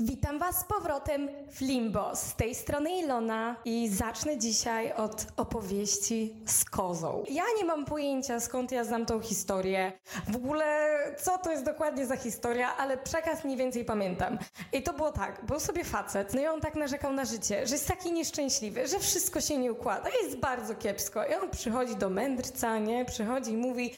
Victoire. 0.00 0.17
Witam 0.28 0.40
Was 0.40 0.60
z 0.60 0.64
powrotem 0.64 1.28
w 1.50 1.60
Limbo. 1.60 2.16
Z 2.16 2.34
tej 2.34 2.54
strony 2.54 2.90
Ilona 2.90 3.56
i 3.64 3.88
zacznę 3.88 4.38
dzisiaj 4.38 4.92
od 4.92 5.26
opowieści 5.36 6.34
z 6.46 6.64
kozą. 6.64 7.24
Ja 7.30 7.44
nie 7.58 7.64
mam 7.64 7.84
pojęcia 7.84 8.40
skąd 8.40 8.72
ja 8.72 8.84
znam 8.84 9.06
tą 9.06 9.20
historię. 9.20 9.92
W 10.28 10.36
ogóle 10.36 10.88
co 11.18 11.38
to 11.38 11.50
jest 11.50 11.64
dokładnie 11.64 12.06
za 12.06 12.16
historia, 12.16 12.76
ale 12.76 12.98
przekaz 12.98 13.44
mniej 13.44 13.56
więcej 13.56 13.84
pamiętam. 13.84 14.38
I 14.72 14.82
to 14.82 14.92
było 14.92 15.12
tak, 15.12 15.44
był 15.46 15.60
sobie 15.60 15.84
facet, 15.84 16.34
no 16.34 16.40
i 16.40 16.46
on 16.46 16.60
tak 16.60 16.74
narzekał 16.74 17.12
na 17.12 17.24
życie, 17.24 17.66
że 17.66 17.74
jest 17.74 17.88
taki 17.88 18.12
nieszczęśliwy, 18.12 18.88
że 18.88 18.98
wszystko 18.98 19.40
się 19.40 19.58
nie 19.58 19.72
układa, 19.72 20.10
jest 20.22 20.38
bardzo 20.38 20.74
kiepsko. 20.74 21.26
I 21.26 21.34
on 21.34 21.50
przychodzi 21.50 21.96
do 21.96 22.10
mędrca, 22.10 22.78
nie? 22.78 23.04
Przychodzi 23.04 23.50
i 23.50 23.56
mówi, 23.56 23.94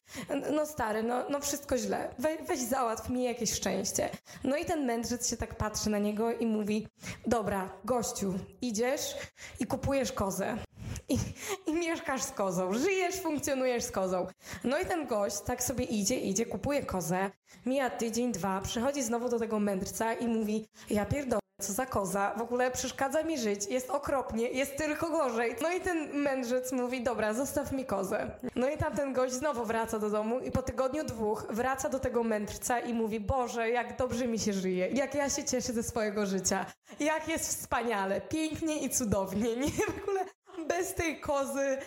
no 0.52 0.66
stary, 0.66 1.02
no, 1.02 1.24
no 1.28 1.40
wszystko 1.40 1.78
źle, 1.78 2.14
We, 2.18 2.36
weź 2.48 2.60
załatw 2.60 3.10
mi 3.10 3.24
jakieś 3.24 3.52
szczęście. 3.52 4.10
No 4.44 4.56
i 4.56 4.64
ten 4.64 4.86
mędrzec 4.86 5.30
się 5.30 5.36
tak 5.36 5.54
patrzy 5.54 5.90
na 5.90 5.98
niego 5.98 6.19
i 6.30 6.46
mówi: 6.46 6.86
Dobra, 7.26 7.68
gościu, 7.84 8.34
idziesz 8.62 9.14
i 9.60 9.66
kupujesz 9.66 10.12
kozę. 10.12 10.56
I, 11.08 11.18
I 11.66 11.74
mieszkasz 11.74 12.22
z 12.22 12.30
kozą, 12.30 12.74
żyjesz, 12.74 13.20
funkcjonujesz 13.20 13.84
z 13.84 13.90
kozą. 13.90 14.26
No 14.64 14.78
i 14.78 14.86
ten 14.86 15.06
gość 15.06 15.40
tak 15.40 15.62
sobie 15.62 15.84
idzie, 15.84 16.16
idzie, 16.20 16.46
kupuje 16.46 16.82
kozę, 16.82 17.30
mija 17.66 17.90
tydzień, 17.90 18.32
dwa, 18.32 18.60
przychodzi 18.60 19.02
znowu 19.02 19.28
do 19.28 19.38
tego 19.38 19.60
mędrca 19.60 20.14
i 20.14 20.28
mówi: 20.28 20.68
Ja 20.90 21.06
pierdolę. 21.06 21.39
Co 21.60 21.72
za 21.72 21.86
koza, 21.86 22.34
w 22.36 22.42
ogóle 22.42 22.70
przeszkadza 22.70 23.22
mi 23.22 23.38
żyć, 23.38 23.66
jest 23.66 23.90
okropnie, 23.90 24.48
jest 24.48 24.76
tylko 24.76 25.10
gorzej. 25.10 25.56
No 25.62 25.72
i 25.72 25.80
ten 25.80 26.12
mędrzec 26.12 26.72
mówi, 26.72 27.02
dobra, 27.02 27.34
zostaw 27.34 27.72
mi 27.72 27.84
kozę. 27.84 28.30
No 28.56 28.70
i 28.70 28.76
tamten 28.76 29.12
gość 29.12 29.34
znowu 29.34 29.64
wraca 29.64 29.98
do 29.98 30.10
domu 30.10 30.40
i 30.40 30.50
po 30.50 30.62
tygodniu 30.62 31.04
dwóch 31.04 31.46
wraca 31.50 31.88
do 31.88 31.98
tego 31.98 32.24
mędrca 32.24 32.78
i 32.78 32.94
mówi, 32.94 33.20
Boże, 33.20 33.70
jak 33.70 33.96
dobrze 33.96 34.26
mi 34.26 34.38
się 34.38 34.52
żyje, 34.52 34.88
jak 34.88 35.14
ja 35.14 35.30
się 35.30 35.44
cieszę 35.44 35.72
ze 35.72 35.82
swojego 35.82 36.26
życia, 36.26 36.66
jak 37.00 37.28
jest 37.28 37.48
wspaniale, 37.48 38.20
pięknie 38.20 38.78
i 38.78 38.90
cudownie, 38.90 39.56
nie? 39.62 39.70
W 39.70 40.02
ogóle 40.02 40.24
bez 40.68 40.94
tej 40.94 41.20
kozy 41.20 41.78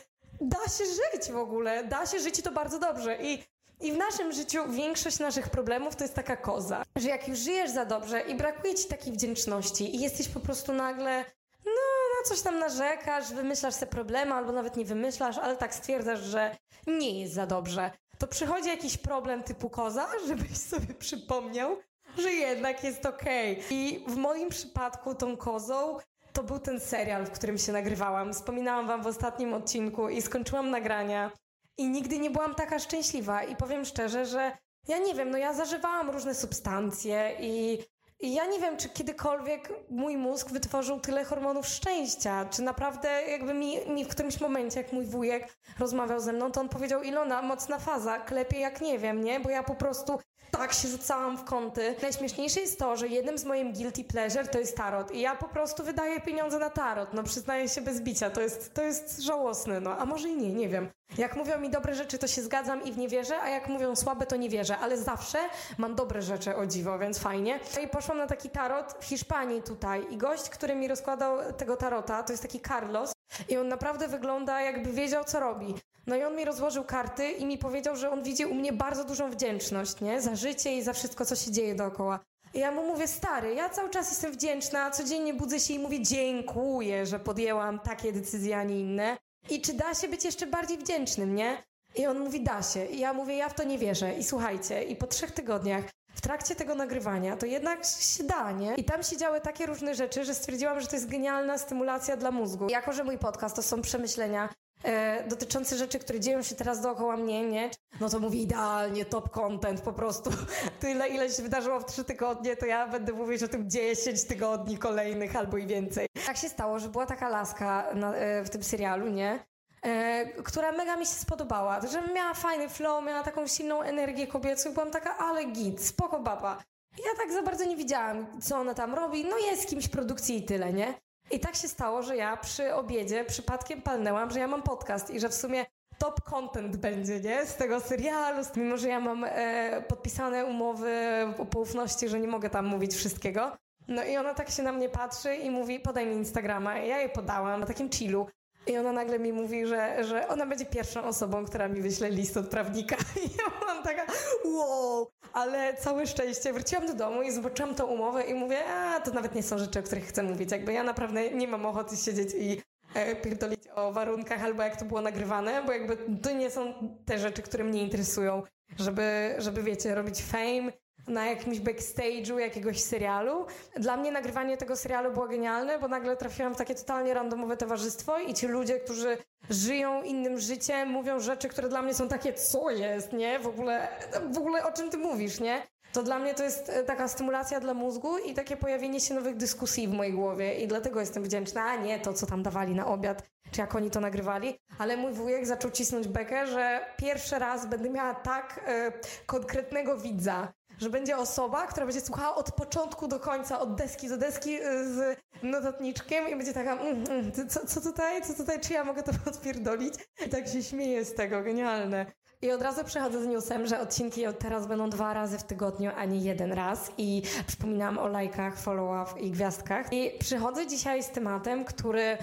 da 0.41 0.57
się 0.57 0.83
żyć 0.85 1.31
w 1.31 1.37
ogóle, 1.37 1.83
da 1.83 2.05
się 2.05 2.19
żyć 2.19 2.39
i 2.39 2.43
to 2.43 2.51
bardzo 2.51 2.79
dobrze. 2.79 3.17
I 3.21 3.43
i 3.83 3.91
w 3.91 3.97
naszym 3.97 4.31
życiu 4.31 4.71
większość 4.71 5.19
naszych 5.19 5.49
problemów 5.49 5.95
to 5.95 6.03
jest 6.03 6.15
taka 6.15 6.37
koza, 6.37 6.83
że 6.95 7.09
jak 7.09 7.27
już 7.27 7.39
żyjesz 7.39 7.71
za 7.71 7.85
dobrze 7.85 8.21
i 8.21 8.35
brakuje 8.35 8.75
ci 8.75 8.87
takiej 8.87 9.13
wdzięczności 9.13 9.95
i 9.95 9.99
jesteś 9.99 10.27
po 10.27 10.39
prostu 10.39 10.73
nagle, 10.73 11.25
no, 11.65 11.71
na 12.19 12.29
coś 12.29 12.41
tam 12.41 12.59
narzekasz, 12.59 13.33
wymyślasz 13.33 13.73
sobie 13.73 13.91
problemy 13.91 14.33
albo 14.33 14.51
nawet 14.51 14.77
nie 14.77 14.85
wymyślasz, 14.85 15.37
ale 15.37 15.57
tak 15.57 15.75
stwierdzasz, 15.75 16.19
że 16.19 16.55
nie 16.87 17.21
jest 17.21 17.33
za 17.33 17.45
dobrze, 17.45 17.91
to 18.17 18.27
przychodzi 18.27 18.69
jakiś 18.69 18.97
problem 18.97 19.43
typu 19.43 19.69
koza, 19.69 20.07
żebyś 20.27 20.57
sobie 20.57 20.93
przypomniał, 20.93 21.77
że 22.17 22.31
jednak 22.31 22.83
jest 22.83 23.05
okej. 23.05 23.51
Okay. 23.53 23.65
I 23.69 24.05
w 24.07 24.15
moim 24.15 24.49
przypadku 24.49 25.15
tą 25.15 25.37
kozą 25.37 25.97
to 26.33 26.43
był 26.43 26.59
ten 26.59 26.79
serial, 26.79 27.25
w 27.25 27.31
którym 27.31 27.57
się 27.57 27.71
nagrywałam. 27.71 28.33
Wspominałam 28.33 28.87
wam 28.87 29.03
w 29.03 29.07
ostatnim 29.07 29.53
odcinku 29.53 30.09
i 30.09 30.21
skończyłam 30.21 30.69
nagrania. 30.69 31.31
I 31.77 31.89
nigdy 31.89 32.19
nie 32.19 32.29
byłam 32.29 32.55
taka 32.55 32.79
szczęśliwa. 32.79 33.43
I 33.43 33.55
powiem 33.55 33.85
szczerze, 33.85 34.25
że 34.25 34.57
ja 34.87 34.97
nie 34.97 35.13
wiem, 35.13 35.29
no 35.29 35.37
ja 35.37 35.53
zażywałam 35.53 36.09
różne 36.09 36.35
substancje 36.35 37.35
i 37.39 37.83
i 38.23 38.33
ja 38.33 38.45
nie 38.45 38.59
wiem, 38.59 38.77
czy 38.77 38.89
kiedykolwiek 38.89 39.73
mój 39.89 40.17
mózg 40.17 40.49
wytworzył 40.49 40.99
tyle 40.99 41.25
hormonów 41.25 41.67
szczęścia. 41.67 42.45
Czy 42.45 42.61
naprawdę 42.61 43.21
jakby 43.29 43.53
mi, 43.53 43.77
mi 43.87 44.05
w 44.05 44.07
którymś 44.07 44.41
momencie, 44.41 44.81
jak 44.81 44.93
mój 44.93 45.05
wujek 45.05 45.57
rozmawiał 45.79 46.19
ze 46.19 46.33
mną, 46.33 46.51
to 46.51 46.61
on 46.61 46.69
powiedział, 46.69 47.03
Ilona, 47.03 47.41
mocna 47.41 47.79
faza, 47.79 48.19
klepie 48.19 48.59
jak 48.59 48.81
nie 48.81 48.99
wiem, 48.99 49.23
nie? 49.23 49.39
Bo 49.39 49.49
ja 49.49 49.63
po 49.63 49.75
prostu 49.75 50.19
tak 50.57 50.73
się 50.73 50.87
rzucałam 50.87 51.37
w 51.37 51.43
kąty. 51.43 51.95
Najśmieszniejsze 52.01 52.59
jest 52.59 52.79
to, 52.79 52.97
że 52.97 53.07
jednym 53.07 53.37
z 53.37 53.45
moim 53.45 53.73
guilty 53.73 54.03
pleasure 54.03 54.47
to 54.47 54.59
jest 54.59 54.77
tarot. 54.77 55.11
I 55.11 55.21
ja 55.21 55.35
po 55.35 55.47
prostu 55.47 55.83
wydaję 55.83 56.21
pieniądze 56.21 56.59
na 56.59 56.69
tarot. 56.69 57.13
No 57.13 57.23
przyznaję 57.23 57.69
się 57.69 57.81
bez 57.81 58.01
bicia. 58.01 58.29
To 58.29 58.41
jest, 58.41 58.73
to 58.73 58.81
jest 58.81 59.19
żałosne, 59.19 59.79
no. 59.79 59.97
A 59.97 60.05
może 60.05 60.29
i 60.29 60.35
nie, 60.35 60.53
nie 60.53 60.69
wiem. 60.69 60.89
Jak 61.17 61.35
mówią 61.35 61.59
mi 61.59 61.69
dobre 61.69 61.95
rzeczy, 61.95 62.17
to 62.17 62.27
się 62.27 62.41
zgadzam 62.41 62.83
i 62.83 62.91
w 62.91 62.97
nie 62.97 63.07
wierzę, 63.07 63.41
a 63.41 63.49
jak 63.49 63.67
mówią 63.67 63.95
słabe, 63.95 64.25
to 64.25 64.35
nie 64.35 64.49
wierzę. 64.49 64.77
Ale 64.77 64.97
zawsze 64.97 65.37
mam 65.77 65.95
dobre 65.95 66.21
rzeczy, 66.21 66.55
o 66.55 66.65
dziwo, 66.65 66.99
więc 66.99 67.19
fajnie. 67.19 67.59
No 67.75 67.81
i 67.81 67.87
poszłam 67.87 68.17
na 68.17 68.27
taki 68.27 68.49
tarot 68.49 68.95
w 68.99 69.05
Hiszpanii 69.05 69.61
tutaj 69.61 70.05
i 70.09 70.17
gość, 70.17 70.49
który 70.49 70.75
mi 70.75 70.87
rozkładał 70.87 71.53
tego 71.57 71.77
tarota, 71.77 72.23
to 72.23 72.33
jest 72.33 72.43
taki 72.43 72.61
Carlos 72.61 73.13
i 73.49 73.57
on 73.57 73.67
naprawdę 73.67 74.07
wygląda 74.07 74.61
jakby 74.61 74.91
wiedział, 74.91 75.23
co 75.23 75.39
robi. 75.39 75.75
No 76.07 76.15
i 76.15 76.23
on 76.23 76.35
mi 76.35 76.45
rozłożył 76.45 76.83
karty 76.83 77.31
i 77.31 77.45
mi 77.45 77.57
powiedział, 77.57 77.95
że 77.95 78.11
on 78.11 78.23
widzi 78.23 78.45
u 78.45 78.53
mnie 78.53 78.73
bardzo 78.73 79.03
dużą 79.03 79.31
wdzięczność, 79.31 80.01
nie? 80.01 80.21
Za 80.21 80.35
życie 80.35 80.77
i 80.77 80.83
za 80.83 80.93
wszystko, 80.93 81.25
co 81.25 81.35
się 81.35 81.51
dzieje 81.51 81.75
dookoła. 81.75 82.19
I 82.53 82.59
ja 82.59 82.71
mu 82.71 82.87
mówię, 82.87 83.07
stary, 83.07 83.53
ja 83.53 83.69
cały 83.69 83.89
czas 83.89 84.09
jestem 84.09 84.31
wdzięczna, 84.31 84.91
codziennie 84.91 85.33
budzę 85.33 85.59
się 85.59 85.73
i 85.73 85.79
mówię 85.79 86.01
dziękuję, 86.01 87.05
że 87.05 87.19
podjęłam 87.19 87.79
takie 87.79 88.13
decyzje, 88.13 88.57
a 88.57 88.63
nie 88.63 88.79
inne. 88.79 89.17
I 89.49 89.61
czy 89.61 89.73
da 89.73 89.93
się 89.93 90.07
być 90.07 90.25
jeszcze 90.25 90.47
bardziej 90.47 90.77
wdzięcznym, 90.77 91.35
nie? 91.35 91.63
I 91.95 92.05
on 92.07 92.19
mówi, 92.19 92.41
da 92.41 92.63
się. 92.63 92.85
I 92.85 92.99
ja 92.99 93.13
mówię, 93.13 93.35
ja 93.35 93.49
w 93.49 93.53
to 93.53 93.63
nie 93.63 93.77
wierzę. 93.77 94.13
I 94.13 94.23
słuchajcie, 94.23 94.83
i 94.83 94.95
po 94.95 95.07
trzech 95.07 95.31
tygodniach 95.31 95.83
w 96.15 96.21
trakcie 96.21 96.55
tego 96.55 96.75
nagrywania, 96.75 97.37
to 97.37 97.45
jednak 97.45 97.85
się 97.85 98.23
da, 98.23 98.51
nie? 98.51 98.75
I 98.75 98.83
tam 98.83 99.03
się 99.03 99.17
działy 99.17 99.41
takie 99.41 99.65
różne 99.65 99.95
rzeczy, 99.95 100.25
że 100.25 100.35
stwierdziłam, 100.35 100.81
że 100.81 100.87
to 100.87 100.95
jest 100.95 101.09
genialna 101.09 101.57
stymulacja 101.57 102.17
dla 102.17 102.31
mózgu. 102.31 102.67
Jako, 102.69 102.93
że 102.93 103.03
mój 103.03 103.17
podcast 103.17 103.55
to 103.55 103.63
są 103.63 103.81
przemyślenia 103.81 104.49
e, 104.83 105.27
dotyczące 105.27 105.77
rzeczy, 105.77 105.99
które 105.99 106.19
dzieją 106.19 106.41
się 106.41 106.55
teraz 106.55 106.81
dookoła 106.81 107.17
mnie, 107.17 107.49
nie? 107.49 107.69
No 107.99 108.09
to 108.09 108.19
mówię 108.19 108.39
idealnie, 108.39 109.05
top 109.05 109.29
content, 109.29 109.81
po 109.81 109.93
prostu 109.93 110.29
tyle, 110.79 111.07
ile 111.07 111.29
się 111.29 111.43
wydarzyło 111.43 111.79
w 111.79 111.85
trzy 111.85 112.03
tygodnie, 112.03 112.55
to 112.55 112.65
ja 112.65 112.87
będę 112.87 113.13
mówić 113.13 113.43
o 113.43 113.47
tym 113.47 113.69
10 113.69 114.23
tygodni 114.23 114.77
kolejnych 114.77 115.35
albo 115.35 115.57
i 115.57 115.67
więcej. 115.67 116.07
Tak 116.25 116.37
się 116.37 116.49
stało, 116.49 116.79
że 116.79 116.89
była 116.89 117.05
taka 117.05 117.29
laska 117.29 117.87
na, 117.95 118.15
e, 118.15 118.43
w 118.43 118.49
tym 118.49 118.63
serialu, 118.63 119.09
nie? 119.09 119.39
E, 119.83 120.25
która 120.43 120.71
mega 120.71 120.95
mi 120.95 121.05
się 121.05 121.11
spodobała, 121.11 121.81
że 121.87 122.13
miała 122.13 122.33
fajny 122.33 122.69
flow, 122.69 123.03
miała 123.03 123.23
taką 123.23 123.47
silną 123.47 123.81
energię 123.81 124.27
kobiecą 124.27 124.69
i 124.69 124.73
byłam 124.73 124.91
taka, 124.91 125.17
ale 125.17 125.45
git, 125.45 125.85
spoko 125.85 126.19
baba. 126.19 126.57
Ja 126.97 127.11
tak 127.17 127.31
za 127.31 127.41
bardzo 127.41 127.65
nie 127.65 127.75
widziałam, 127.75 128.41
co 128.41 128.57
ona 128.57 128.73
tam 128.73 128.93
robi, 128.93 129.25
no 129.25 129.37
jest 129.37 129.69
kimś 129.69 129.87
produkcji 129.87 130.37
i 130.37 130.43
tyle, 130.43 130.73
nie? 130.73 130.93
I 131.33 131.39
tak 131.39 131.55
się 131.55 131.67
stało, 131.67 132.01
że 132.01 132.15
ja 132.15 132.37
przy 132.37 132.73
obiedzie 132.73 133.25
przypadkiem 133.25 133.81
palnęłam, 133.81 134.31
że 134.31 134.39
ja 134.39 134.47
mam 134.47 134.63
podcast 134.63 135.09
i 135.09 135.19
że 135.19 135.29
w 135.29 135.33
sumie 135.33 135.65
top 135.97 136.21
content 136.21 136.77
będzie, 136.77 137.19
nie? 137.19 137.45
Z 137.45 137.55
tego 137.55 137.79
serialu, 137.79 138.43
mimo 138.55 138.77
że 138.77 138.87
ja 138.87 138.99
mam 138.99 139.23
e, 139.23 139.83
podpisane 139.87 140.45
umowy 140.45 140.93
o 141.37 141.45
poufności, 141.45 142.09
że 142.09 142.19
nie 142.19 142.27
mogę 142.27 142.49
tam 142.49 142.65
mówić 142.65 142.95
wszystkiego. 142.95 143.51
No 143.87 144.03
i 144.03 144.17
ona 144.17 144.33
tak 144.33 144.49
się 144.49 144.63
na 144.63 144.71
mnie 144.71 144.89
patrzy 144.89 145.35
i 145.35 145.51
mówi, 145.51 145.79
podaj 145.79 146.05
mi 146.05 146.15
Instagrama. 146.15 146.77
Ja 146.77 146.97
jej 146.97 147.09
podałam 147.09 147.59
na 147.59 147.65
takim 147.65 147.89
chillu. 147.89 148.27
I 148.67 148.77
ona 148.77 148.91
nagle 148.91 149.19
mi 149.19 149.33
mówi, 149.33 149.65
że, 149.65 150.03
że 150.03 150.27
ona 150.27 150.45
będzie 150.45 150.65
pierwszą 150.65 151.03
osobą, 151.03 151.45
która 151.45 151.67
mi 151.67 151.81
wyśle 151.81 152.09
list 152.09 152.37
od 152.37 152.47
prawnika. 152.47 152.95
I 153.25 153.29
ja 153.37 153.59
byłam 153.59 153.83
taka, 153.83 154.05
wow, 154.45 155.07
ale 155.33 155.77
całe 155.77 156.07
szczęście. 156.07 156.53
Wróciłam 156.53 156.87
do 156.87 156.93
domu 156.93 157.21
i 157.21 157.31
zobaczyłam 157.31 157.75
tą 157.75 157.85
umowę 157.85 158.23
i 158.23 158.33
mówię, 158.33 158.65
a 158.65 158.99
to 158.99 159.11
nawet 159.11 159.35
nie 159.35 159.43
są 159.43 159.57
rzeczy, 159.57 159.79
o 159.79 159.83
których 159.83 160.05
chcę 160.05 160.23
mówić. 160.23 160.51
Jakby 160.51 160.73
ja 160.73 160.83
naprawdę 160.83 161.31
nie 161.31 161.47
mam 161.47 161.65
ochoty 161.65 161.97
siedzieć 161.97 162.29
i 162.37 162.61
e, 162.95 163.15
pierdolić 163.15 163.67
o 163.75 163.91
warunkach 163.91 164.43
albo 164.43 164.63
jak 164.63 164.79
to 164.79 164.85
było 164.85 165.01
nagrywane, 165.01 165.63
bo 165.65 165.71
jakby 165.71 165.97
to 166.21 166.31
nie 166.31 166.51
są 166.51 166.73
te 167.05 167.19
rzeczy, 167.19 167.41
które 167.41 167.63
mnie 167.63 167.81
interesują, 167.81 168.43
żeby, 168.77 169.35
żeby 169.37 169.63
wiecie, 169.63 169.95
robić 169.95 170.21
fame 170.21 170.71
na 171.07 171.25
jakimś 171.25 171.59
backstage'u 171.59 172.37
jakiegoś 172.37 172.81
serialu. 172.81 173.45
Dla 173.75 173.97
mnie 173.97 174.11
nagrywanie 174.11 174.57
tego 174.57 174.75
serialu 174.75 175.11
było 175.11 175.27
genialne, 175.27 175.79
bo 175.79 175.87
nagle 175.87 176.17
trafiłam 176.17 176.53
w 176.53 176.57
takie 176.57 176.75
totalnie 176.75 177.13
randomowe 177.13 177.57
towarzystwo 177.57 178.19
i 178.19 178.33
ci 178.33 178.47
ludzie, 178.47 178.79
którzy 178.79 179.17
żyją 179.49 180.03
innym 180.03 180.39
życiem, 180.39 180.89
mówią 180.89 181.19
rzeczy, 181.19 181.49
które 181.49 181.69
dla 181.69 181.81
mnie 181.81 181.93
są 181.93 182.07
takie, 182.07 182.33
co 182.33 182.69
jest, 182.69 183.13
nie? 183.13 183.39
W 183.39 183.47
ogóle, 183.47 183.87
w 184.31 184.37
ogóle 184.37 184.63
o 184.63 184.71
czym 184.71 184.89
ty 184.89 184.97
mówisz, 184.97 185.39
nie? 185.39 185.61
To 185.93 186.03
dla 186.03 186.19
mnie 186.19 186.33
to 186.33 186.43
jest 186.43 186.69
e, 186.69 186.83
taka 186.83 187.07
stymulacja 187.07 187.59
dla 187.59 187.73
mózgu 187.73 188.17
i 188.17 188.33
takie 188.33 188.57
pojawienie 188.57 188.99
się 188.99 189.13
nowych 189.13 189.37
dyskusji 189.37 189.87
w 189.87 189.93
mojej 189.93 190.13
głowie 190.13 190.55
i 190.55 190.67
dlatego 190.67 190.99
jestem 190.99 191.23
wdzięczna, 191.23 191.63
a 191.63 191.75
nie 191.75 191.99
to, 191.99 192.13
co 192.13 192.25
tam 192.25 192.43
dawali 192.43 192.75
na 192.75 192.87
obiad, 192.87 193.23
czy 193.51 193.61
jak 193.61 193.75
oni 193.75 193.91
to 193.91 193.99
nagrywali, 193.99 194.55
ale 194.79 194.97
mój 194.97 195.13
wujek 195.13 195.45
zaczął 195.45 195.71
cisnąć 195.71 196.07
bekę, 196.07 196.47
że 196.47 196.85
pierwszy 196.97 197.39
raz 197.39 197.65
będę 197.65 197.89
miała 197.89 198.13
tak 198.13 198.61
e, 198.67 198.91
konkretnego 199.25 199.97
widza, 199.97 200.53
że 200.83 200.89
będzie 200.89 201.17
osoba, 201.17 201.67
która 201.67 201.85
będzie 201.85 202.01
słuchała 202.01 202.35
od 202.35 202.51
początku 202.51 203.07
do 203.07 203.19
końca, 203.19 203.59
od 203.59 203.75
deski 203.75 204.09
do 204.09 204.17
deski 204.17 204.61
y, 204.61 204.93
z 204.93 205.17
notatniczkiem 205.43 206.29
i 206.29 206.35
będzie 206.35 206.53
taka, 206.53 206.73
mm, 206.73 207.03
mm, 207.09 207.49
co, 207.49 207.65
co 207.67 207.81
tutaj, 207.81 208.21
co 208.21 208.33
tutaj, 208.33 208.59
czy 208.59 208.73
ja 208.73 208.83
mogę 208.83 209.03
to 209.03 209.11
podpierdolić? 209.25 209.93
I 210.25 210.29
tak 210.29 210.47
się 210.47 210.63
śmieje 210.63 211.05
z 211.05 211.13
tego, 211.13 211.41
genialne. 211.41 212.05
I 212.41 212.51
od 212.51 212.61
razu 212.61 212.83
przechodzę 212.83 213.23
z 213.23 213.27
newsem, 213.27 213.67
że 213.67 213.79
odcinki 213.81 214.27
od 214.27 214.39
teraz 214.39 214.67
będą 214.67 214.89
dwa 214.89 215.13
razy 215.13 215.37
w 215.37 215.43
tygodniu, 215.43 215.91
a 215.97 216.05
nie 216.05 216.19
jeden 216.19 216.53
raz. 216.53 216.91
I 216.97 217.21
przypominam 217.47 217.97
o 217.97 218.07
lajkach, 218.07 218.59
follow-up 218.59 219.19
i 219.19 219.31
gwiazdkach. 219.31 219.93
I 219.93 220.17
przychodzę 220.19 220.67
dzisiaj 220.67 221.03
z 221.03 221.09
tematem, 221.09 221.65
który 221.65 222.01
y, 222.01 222.17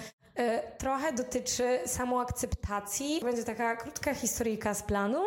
trochę 0.77 1.13
dotyczy 1.13 1.79
samoakceptacji. 1.85 3.19
Będzie 3.23 3.43
taka 3.43 3.75
krótka 3.75 4.13
historyjka 4.13 4.73
z 4.73 4.83
planu, 4.83 5.23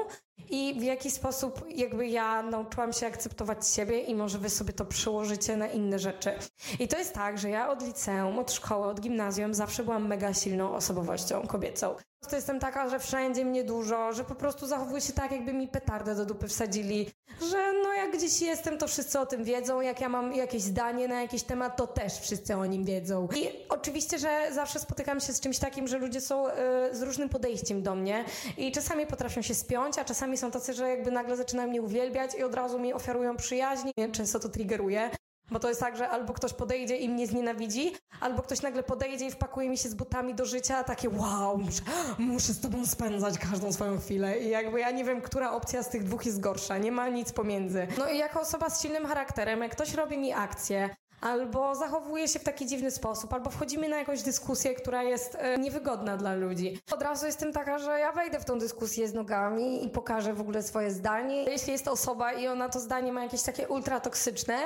i 0.50 0.74
w 0.80 0.82
jaki 0.82 1.10
sposób 1.10 1.64
jakby 1.68 2.06
ja 2.06 2.42
nauczyłam 2.42 2.92
się 2.92 3.06
akceptować 3.06 3.68
siebie 3.68 4.00
i 4.00 4.14
może 4.14 4.38
wy 4.38 4.50
sobie 4.50 4.72
to 4.72 4.84
przełożycie 4.84 5.56
na 5.56 5.66
inne 5.66 5.98
rzeczy. 5.98 6.32
I 6.78 6.88
to 6.88 6.98
jest 6.98 7.14
tak, 7.14 7.38
że 7.38 7.50
ja 7.50 7.70
od 7.70 7.82
liceum, 7.86 8.38
od 8.38 8.52
szkoły, 8.52 8.86
od 8.86 9.00
gimnazjum 9.00 9.54
zawsze 9.54 9.84
byłam 9.84 10.08
mega 10.08 10.34
silną 10.34 10.74
osobowością 10.74 11.46
kobiecą. 11.46 11.94
To 12.28 12.36
jestem 12.36 12.60
taka, 12.60 12.88
że 12.88 12.98
wszędzie 12.98 13.44
mnie 13.44 13.64
dużo, 13.64 14.12
że 14.12 14.24
po 14.24 14.34
prostu 14.34 14.66
zachowuję 14.66 15.00
się 15.00 15.12
tak, 15.12 15.32
jakby 15.32 15.52
mi 15.52 15.68
petardę 15.68 16.14
do 16.14 16.26
dupy 16.26 16.48
wsadzili, 16.48 17.10
że 17.50 17.72
no 17.82 17.92
jak 17.92 18.12
gdzieś 18.16 18.40
jestem, 18.42 18.78
to 18.78 18.88
wszyscy 18.88 19.20
o 19.20 19.26
tym 19.26 19.44
wiedzą, 19.44 19.80
jak 19.80 20.00
ja 20.00 20.08
mam 20.08 20.32
jakieś 20.34 20.62
zdanie 20.62 21.08
na 21.08 21.22
jakiś 21.22 21.42
temat, 21.42 21.76
to 21.76 21.86
też 21.86 22.12
wszyscy 22.18 22.56
o 22.56 22.66
nim 22.66 22.84
wiedzą. 22.84 23.28
I 23.36 23.48
oczywiście, 23.68 24.18
że 24.18 24.48
zawsze 24.52 24.80
spotykam 24.80 25.20
się 25.20 25.32
z 25.32 25.40
czymś 25.40 25.58
takim, 25.58 25.88
że 25.88 25.98
ludzie 25.98 26.20
są 26.20 26.48
y, 26.48 26.52
z 26.92 27.02
różnym 27.02 27.28
podejściem 27.28 27.82
do 27.82 27.94
mnie 27.94 28.24
i 28.56 28.72
czasami 28.72 29.06
potrafią 29.06 29.42
się 29.42 29.54
spiąć, 29.54 29.98
a 29.98 30.04
czasami 30.04 30.36
są 30.36 30.50
tacy, 30.50 30.72
że 30.74 30.88
jakby 30.88 31.10
nagle 31.10 31.36
zaczynają 31.36 31.68
mnie 31.68 31.82
uwielbiać 31.82 32.34
i 32.34 32.42
od 32.42 32.54
razu 32.54 32.78
mi 32.78 32.92
ofiarują 32.92 33.36
przyjaźń. 33.36 33.88
Często 34.12 34.40
to 34.40 34.48
triggeruje. 34.48 35.10
Bo 35.50 35.58
to 35.58 35.68
jest 35.68 35.80
tak, 35.80 35.96
że 35.96 36.08
albo 36.08 36.32
ktoś 36.32 36.52
podejdzie 36.52 36.96
i 36.96 37.08
mnie 37.08 37.26
znienawidzi, 37.26 37.92
albo 38.20 38.42
ktoś 38.42 38.62
nagle 38.62 38.82
podejdzie 38.82 39.26
i 39.26 39.30
wpakuje 39.30 39.68
mi 39.68 39.78
się 39.78 39.88
z 39.88 39.94
butami 39.94 40.34
do 40.34 40.44
życia, 40.44 40.84
takie 40.84 41.08
wow, 41.10 41.58
muszę, 41.58 41.82
muszę 42.18 42.52
z 42.52 42.60
tobą 42.60 42.86
spędzać 42.86 43.38
każdą 43.38 43.72
swoją 43.72 43.98
chwilę. 43.98 44.38
I 44.38 44.48
jakby 44.48 44.80
ja 44.80 44.90
nie 44.90 45.04
wiem, 45.04 45.22
która 45.22 45.52
opcja 45.52 45.82
z 45.82 45.88
tych 45.88 46.04
dwóch 46.04 46.26
jest 46.26 46.40
gorsza, 46.40 46.78
nie 46.78 46.92
ma 46.92 47.08
nic 47.08 47.32
pomiędzy. 47.32 47.86
No 47.98 48.08
i 48.10 48.18
jako 48.18 48.40
osoba 48.40 48.70
z 48.70 48.82
silnym 48.82 49.06
charakterem, 49.06 49.60
jak 49.60 49.72
ktoś 49.72 49.94
robi 49.94 50.18
mi 50.18 50.32
akcję, 50.32 50.90
albo 51.20 51.74
zachowuje 51.74 52.28
się 52.28 52.38
w 52.38 52.44
taki 52.44 52.66
dziwny 52.66 52.90
sposób, 52.90 53.32
albo 53.32 53.50
wchodzimy 53.50 53.88
na 53.88 53.96
jakąś 53.96 54.22
dyskusję, 54.22 54.74
która 54.74 55.02
jest 55.02 55.36
e, 55.40 55.58
niewygodna 55.58 56.16
dla 56.16 56.34
ludzi. 56.34 56.80
Od 56.92 57.02
razu 57.02 57.26
jestem 57.26 57.52
taka, 57.52 57.78
że 57.78 58.00
ja 58.00 58.12
wejdę 58.12 58.40
w 58.40 58.44
tą 58.44 58.58
dyskusję 58.58 59.08
z 59.08 59.14
nogami 59.14 59.84
i 59.84 59.88
pokażę 59.88 60.34
w 60.34 60.40
ogóle 60.40 60.62
swoje 60.62 60.90
zdanie. 60.90 61.44
Jeśli 61.44 61.72
jest 61.72 61.88
osoba 61.88 62.32
i 62.32 62.48
ona 62.48 62.68
to 62.68 62.80
zdanie 62.80 63.12
ma 63.12 63.22
jakieś 63.22 63.42
takie 63.42 63.68
ultratoksyczne, 63.68 64.56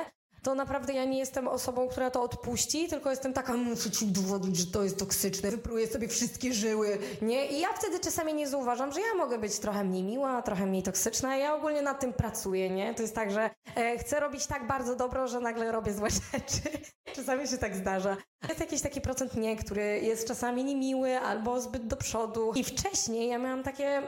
to 0.43 0.55
naprawdę 0.55 0.93
ja 0.93 1.05
nie 1.05 1.19
jestem 1.19 1.47
osobą, 1.47 1.87
która 1.87 2.11
to 2.11 2.23
odpuści, 2.23 2.87
tylko 2.87 3.09
jestem 3.09 3.33
taka, 3.33 3.53
muszę 3.53 3.91
ci 3.91 4.05
udowodnić, 4.05 4.57
że 4.57 4.65
to 4.65 4.83
jest 4.83 4.99
toksyczne, 4.99 5.51
wypruję 5.51 5.87
sobie 5.87 6.07
wszystkie 6.07 6.53
żyły, 6.53 6.97
nie? 7.21 7.47
I 7.47 7.59
ja 7.59 7.73
wtedy 7.73 7.99
czasami 7.99 8.33
nie 8.33 8.47
zauważam, 8.47 8.91
że 8.91 8.99
ja 9.01 9.13
mogę 9.17 9.37
być 9.37 9.59
trochę 9.59 9.83
mniej 9.83 10.03
miła, 10.03 10.41
trochę 10.41 10.65
mniej 10.65 10.83
toksyczna. 10.83 11.37
Ja 11.37 11.55
ogólnie 11.55 11.81
nad 11.81 11.99
tym 11.99 12.13
pracuję, 12.13 12.69
nie? 12.69 12.93
To 12.93 13.01
jest 13.01 13.15
tak, 13.15 13.31
że 13.31 13.49
e, 13.75 13.97
chcę 13.97 14.19
robić 14.19 14.47
tak 14.47 14.67
bardzo 14.67 14.95
dobro, 14.95 15.27
że 15.27 15.39
nagle 15.39 15.71
robię 15.71 15.93
złe 15.93 16.09
rzeczy. 16.33 16.79
czasami 17.15 17.47
się 17.47 17.57
tak 17.57 17.75
zdarza. 17.75 18.17
Jest 18.49 18.59
jakiś 18.59 18.81
taki 18.81 19.01
procent 19.01 19.35
nie, 19.35 19.55
który 19.57 19.99
jest 19.99 20.27
czasami 20.27 20.63
niemiły 20.63 21.19
albo 21.19 21.61
zbyt 21.61 21.87
do 21.87 21.95
przodu. 21.95 22.51
I 22.55 22.63
wcześniej 22.63 23.29
ja 23.29 23.37
miałam 23.37 23.63
takie, 23.63 24.01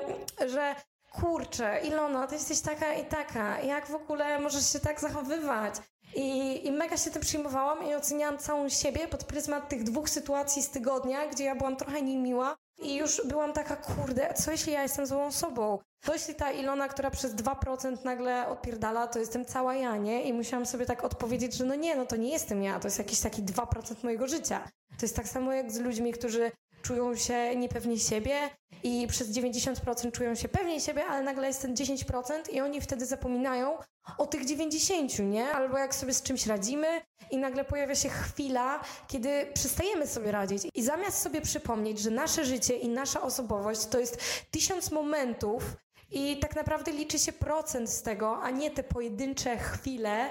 że 0.48 0.75
kurczę, 1.12 1.81
Ilona, 1.83 2.28
ty 2.28 2.36
jesteś 2.36 2.62
taka 2.62 2.94
i 2.94 3.06
taka, 3.06 3.62
jak 3.62 3.88
w 3.88 3.95
ogóle 3.95 4.39
możesz 4.39 4.74
się 4.74 4.80
tak 4.80 5.00
zachowywać? 5.00 5.75
I, 6.15 6.67
I 6.67 6.71
mega 6.71 6.97
się 6.97 7.11
tym 7.11 7.21
przyjmowałam 7.21 7.87
i 7.87 7.95
oceniałam 7.95 8.37
całą 8.37 8.69
siebie 8.69 9.07
pod 9.07 9.23
pryzmat 9.23 9.69
tych 9.69 9.83
dwóch 9.83 10.09
sytuacji 10.09 10.63
z 10.63 10.69
tygodnia, 10.69 11.27
gdzie 11.27 11.43
ja 11.43 11.55
byłam 11.55 11.75
trochę 11.75 12.01
niemiła 12.01 12.55
i 12.81 12.95
już 12.95 13.21
byłam 13.27 13.53
taka, 13.53 13.75
kurde, 13.75 14.33
co 14.33 14.51
jeśli 14.51 14.73
ja 14.73 14.83
jestem 14.83 15.05
złą 15.05 15.25
osobą? 15.25 15.79
Co 16.05 16.13
jeśli 16.13 16.35
ta 16.35 16.51
Ilona, 16.51 16.87
która 16.87 17.11
przez 17.11 17.35
2% 17.35 18.05
nagle 18.05 18.47
odpierdala, 18.47 19.07
to 19.07 19.19
jestem 19.19 19.45
cała 19.45 19.75
ja, 19.75 19.97
nie? 19.97 20.23
I 20.23 20.33
musiałam 20.33 20.65
sobie 20.65 20.85
tak 20.85 21.03
odpowiedzieć, 21.03 21.53
że 21.53 21.65
no 21.65 21.75
nie, 21.75 21.95
no 21.95 22.05
to 22.05 22.15
nie 22.15 22.29
jestem 22.29 22.63
ja, 22.63 22.79
to 22.79 22.87
jest 22.87 22.97
jakiś 22.97 23.19
taki 23.19 23.43
2% 23.43 24.03
mojego 24.03 24.27
życia. 24.27 24.67
To 24.89 25.05
jest 25.05 25.15
tak 25.15 25.27
samo 25.27 25.53
jak 25.53 25.71
z 25.71 25.79
ludźmi, 25.79 26.13
którzy 26.13 26.51
czują 26.81 27.16
się 27.16 27.56
niepewnie 27.56 28.00
siebie 28.00 28.50
i 28.83 29.07
przez 29.07 29.30
90% 29.30 30.12
czują 30.12 30.36
się 30.36 30.50
pewnie 30.50 30.81
siebie, 30.81 31.06
ale 31.06 31.24
nagle 31.24 31.48
jest 31.48 31.62
ten 31.62 31.75
10% 31.75 32.50
i 32.51 32.62
oni 32.62 32.81
wtedy 32.81 33.06
zapominają 33.06 33.78
o 34.18 34.28
tych 34.28 34.45
90, 34.45 35.19
nie? 35.19 35.51
Albo 35.51 35.78
jak 35.78 35.95
sobie 35.95 36.13
z 36.13 36.24
czymś 36.24 36.48
radzimy 36.48 37.01
i 37.31 37.38
nagle 37.38 37.66
pojawia 37.66 37.95
się 37.95 38.10
chwila, 38.10 38.83
kiedy 39.07 39.48
przestajemy 39.54 40.07
sobie 40.07 40.31
radzić. 40.31 40.63
I 40.75 40.83
zamiast 40.83 41.22
sobie 41.22 41.42
przypomnieć, 41.42 42.00
że 42.00 42.12
nasze 42.12 42.45
życie 42.45 42.75
i 42.75 42.89
nasza 42.89 43.22
osobowość 43.22 43.86
to 43.86 44.00
jest 44.00 44.18
tysiąc 44.51 44.92
momentów 44.92 45.63
i 46.12 46.38
tak 46.39 46.56
naprawdę 46.56 46.92
liczy 46.92 47.19
się 47.19 47.33
procent 47.33 47.89
z 47.89 48.01
tego, 48.01 48.42
a 48.42 48.50
nie 48.50 48.72
te 48.72 48.83
pojedyncze 48.83 49.57
chwile, 49.57 50.30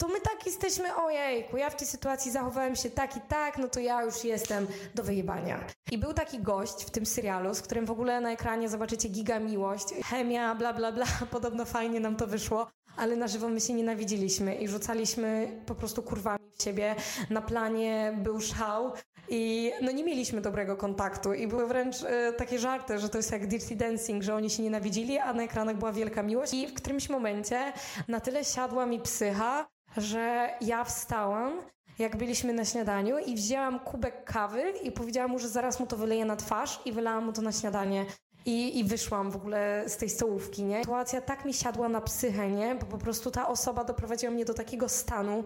to 0.00 0.08
my 0.08 0.20
tak 0.20 0.46
jesteśmy, 0.46 0.96
ojejku, 0.96 1.56
ja 1.56 1.70
w 1.70 1.76
tej 1.76 1.88
sytuacji 1.88 2.32
zachowałem 2.32 2.76
się 2.76 2.90
tak 2.90 3.16
i 3.16 3.20
tak, 3.20 3.58
no 3.58 3.68
to 3.68 3.80
ja 3.80 4.02
już 4.02 4.24
jestem 4.24 4.66
do 4.94 5.02
wyjebania. 5.02 5.64
I 5.90 5.98
był 5.98 6.12
taki 6.12 6.38
gość 6.38 6.84
w 6.84 6.90
tym 6.90 7.06
serialu, 7.06 7.54
z 7.54 7.62
którym 7.62 7.86
w 7.86 7.90
ogóle 7.90 8.20
na 8.20 8.32
ekranie 8.32 8.68
zobaczycie 8.68 9.08
giga 9.08 9.38
miłość, 9.38 9.84
chemia, 10.04 10.54
bla 10.54 10.72
bla 10.72 10.92
bla, 10.92 11.06
podobno 11.30 11.64
fajnie 11.64 12.00
nam 12.00 12.16
to 12.16 12.26
wyszło, 12.26 12.66
ale 12.96 13.16
na 13.16 13.28
żywo 13.28 13.48
my 13.48 13.60
się 13.60 13.74
nienawidziliśmy 13.74 14.54
i 14.54 14.68
rzucaliśmy 14.68 15.60
po 15.66 15.74
prostu 15.74 16.02
kurwami 16.02 16.44
w 16.58 16.62
siebie. 16.62 16.94
Na 17.30 17.42
planie 17.42 18.18
był 18.22 18.40
szał 18.40 18.92
i 19.28 19.72
no 19.82 19.92
nie 19.92 20.04
mieliśmy 20.04 20.40
dobrego 20.40 20.76
kontaktu 20.76 21.34
i 21.34 21.46
były 21.46 21.66
wręcz 21.66 22.02
e, 22.02 22.32
takie 22.32 22.58
żarty, 22.58 22.98
że 22.98 23.08
to 23.08 23.18
jest 23.18 23.32
jak 23.32 23.46
Dirty 23.46 23.76
Dancing, 23.76 24.22
że 24.22 24.34
oni 24.34 24.50
się 24.50 24.62
nienawidzili, 24.62 25.18
a 25.18 25.32
na 25.32 25.42
ekranach 25.42 25.76
była 25.76 25.92
wielka 25.92 26.22
miłość 26.22 26.54
i 26.54 26.66
w 26.66 26.74
którymś 26.74 27.08
momencie 27.08 27.72
na 28.08 28.20
tyle 28.20 28.44
siadła 28.44 28.86
mi 28.86 29.00
psycha, 29.00 29.66
że 29.96 30.50
ja 30.60 30.84
wstałam, 30.84 31.52
jak 31.98 32.16
byliśmy 32.16 32.52
na 32.52 32.64
śniadaniu 32.64 33.18
i 33.18 33.34
wzięłam 33.34 33.80
kubek 33.80 34.24
kawy 34.24 34.72
i 34.82 34.92
powiedziałam 34.92 35.30
mu, 35.30 35.38
że 35.38 35.48
zaraz 35.48 35.80
mu 35.80 35.86
to 35.86 35.96
wyleję 35.96 36.24
na 36.24 36.36
twarz 36.36 36.80
i 36.84 36.92
wylałam 36.92 37.24
mu 37.24 37.32
to 37.32 37.42
na 37.42 37.52
śniadanie. 37.52 38.06
I, 38.46 38.78
I 38.78 38.84
wyszłam 38.84 39.30
w 39.30 39.36
ogóle 39.36 39.84
z 39.86 39.96
tej 39.96 40.10
stołówki, 40.10 40.62
nie? 40.62 40.80
Sytuacja 40.80 41.20
tak 41.20 41.44
mi 41.44 41.54
siadła 41.54 41.88
na 41.88 42.00
psychę, 42.00 42.50
nie? 42.50 42.74
Bo 42.74 42.86
po 42.86 42.98
prostu 42.98 43.30
ta 43.30 43.48
osoba 43.48 43.84
doprowadziła 43.84 44.32
mnie 44.32 44.44
do 44.44 44.54
takiego 44.54 44.88
stanu, 44.88 45.44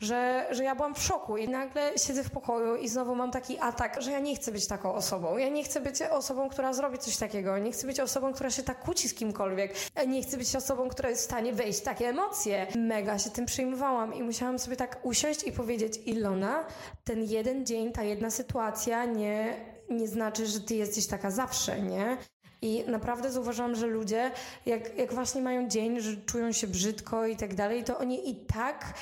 że, 0.00 0.46
że 0.50 0.64
ja 0.64 0.74
byłam 0.74 0.94
w 0.94 1.02
szoku 1.02 1.36
i 1.36 1.48
nagle 1.48 1.92
siedzę 1.98 2.24
w 2.24 2.30
pokoju 2.30 2.76
i 2.76 2.88
znowu 2.88 3.14
mam 3.14 3.30
taki 3.30 3.58
atak, 3.58 4.02
że 4.02 4.10
ja 4.10 4.18
nie 4.18 4.36
chcę 4.36 4.52
być 4.52 4.66
taką 4.66 4.94
osobą. 4.94 5.36
Ja 5.36 5.48
nie 5.48 5.64
chcę 5.64 5.80
być 5.80 6.02
osobą, 6.02 6.48
która 6.48 6.72
zrobi 6.72 6.98
coś 6.98 7.16
takiego. 7.16 7.58
Nie 7.58 7.72
chcę 7.72 7.86
być 7.86 8.00
osobą, 8.00 8.32
która 8.32 8.50
się 8.50 8.62
tak 8.62 8.80
kłóci 8.80 9.08
z 9.08 9.14
kimkolwiek. 9.14 9.74
Nie 10.06 10.22
chcę 10.22 10.36
być 10.36 10.56
osobą, 10.56 10.88
która 10.88 11.10
jest 11.10 11.22
w 11.22 11.24
stanie 11.24 11.52
wejść 11.52 11.80
w 11.80 11.82
takie 11.82 12.08
emocje. 12.08 12.66
Mega 12.76 13.18
się 13.18 13.30
tym 13.30 13.46
przejmowałam 13.46 14.14
i 14.14 14.22
musiałam 14.22 14.58
sobie 14.58 14.76
tak 14.76 15.00
usiąść 15.02 15.44
i 15.44 15.52
powiedzieć 15.52 16.00
Ilona, 16.06 16.64
ten 17.04 17.24
jeden 17.24 17.66
dzień, 17.66 17.92
ta 17.92 18.02
jedna 18.02 18.30
sytuacja 18.30 19.04
nie, 19.04 19.56
nie 19.90 20.08
znaczy, 20.08 20.46
że 20.46 20.60
ty 20.60 20.74
jesteś 20.74 21.06
taka 21.06 21.30
zawsze, 21.30 21.82
nie? 21.82 22.16
I 22.62 22.84
naprawdę 22.88 23.32
zauważyłam, 23.32 23.74
że 23.74 23.86
ludzie, 23.86 24.30
jak, 24.66 24.98
jak 24.98 25.14
właśnie 25.14 25.42
mają 25.42 25.68
dzień, 25.68 26.00
że 26.00 26.16
czują 26.16 26.52
się 26.52 26.66
brzydko 26.66 27.26
i 27.26 27.36
tak 27.36 27.54
dalej, 27.54 27.84
to 27.84 27.98
oni 27.98 28.30
i 28.30 28.36
tak 28.46 28.94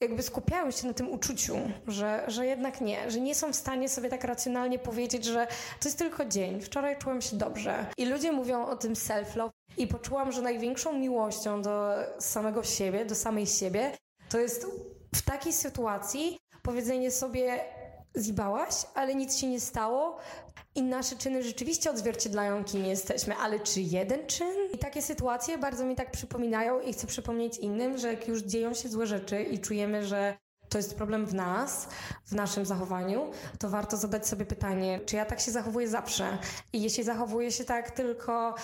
jakby 0.00 0.22
skupiają 0.22 0.70
się 0.70 0.86
na 0.86 0.94
tym 0.94 1.10
uczuciu, 1.10 1.56
że, 1.86 2.24
że 2.28 2.46
jednak 2.46 2.80
nie, 2.80 3.10
że 3.10 3.20
nie 3.20 3.34
są 3.34 3.52
w 3.52 3.56
stanie 3.56 3.88
sobie 3.88 4.08
tak 4.08 4.24
racjonalnie 4.24 4.78
powiedzieć, 4.78 5.24
że 5.24 5.46
to 5.80 5.88
jest 5.88 5.98
tylko 5.98 6.24
dzień, 6.24 6.60
wczoraj 6.60 6.98
czułem 6.98 7.20
się 7.20 7.36
dobrze. 7.36 7.86
I 7.96 8.04
ludzie 8.06 8.32
mówią 8.32 8.66
o 8.66 8.76
tym 8.76 8.94
self-love. 8.94 9.50
I 9.76 9.86
poczułam, 9.86 10.32
że 10.32 10.42
największą 10.42 10.92
miłością 10.92 11.62
do 11.62 11.94
samego 12.18 12.62
siebie, 12.62 13.04
do 13.04 13.14
samej 13.14 13.46
siebie, 13.46 13.90
to 14.28 14.38
jest 14.38 14.66
w 15.14 15.22
takiej 15.22 15.52
sytuacji 15.52 16.38
powiedzenie 16.62 17.10
sobie 17.10 17.64
zjibałaś, 18.14 18.74
ale 18.94 19.14
nic 19.14 19.36
się 19.36 19.46
nie 19.46 19.60
stało, 19.60 20.16
i 20.74 20.82
nasze 20.82 21.16
czyny 21.16 21.42
rzeczywiście 21.42 21.90
odzwierciedlają, 21.90 22.64
kim 22.64 22.84
jesteśmy, 22.84 23.36
ale 23.36 23.60
czy 23.60 23.80
jeden 23.80 24.26
czyn? 24.26 24.54
I 24.72 24.78
takie 24.78 25.02
sytuacje 25.02 25.58
bardzo 25.58 25.84
mi 25.84 25.96
tak 25.96 26.10
przypominają 26.10 26.80
i 26.80 26.92
chcę 26.92 27.06
przypomnieć 27.06 27.58
innym, 27.58 27.98
że 27.98 28.08
jak 28.08 28.28
już 28.28 28.42
dzieją 28.42 28.74
się 28.74 28.88
złe 28.88 29.06
rzeczy 29.06 29.42
i 29.42 29.58
czujemy, 29.58 30.06
że 30.06 30.36
to 30.68 30.78
jest 30.78 30.94
problem 30.94 31.26
w 31.26 31.34
nas, 31.34 31.88
w 32.26 32.32
naszym 32.32 32.66
zachowaniu, 32.66 33.30
to 33.58 33.70
warto 33.70 33.96
zadać 33.96 34.28
sobie 34.28 34.46
pytanie, 34.46 35.00
czy 35.06 35.16
ja 35.16 35.24
tak 35.24 35.40
się 35.40 35.50
zachowuję 35.50 35.88
zawsze? 35.88 36.38
I 36.72 36.82
jeśli 36.82 37.04
zachowuję 37.04 37.52
się 37.52 37.64
tak 37.64 37.90
tylko, 37.90 38.54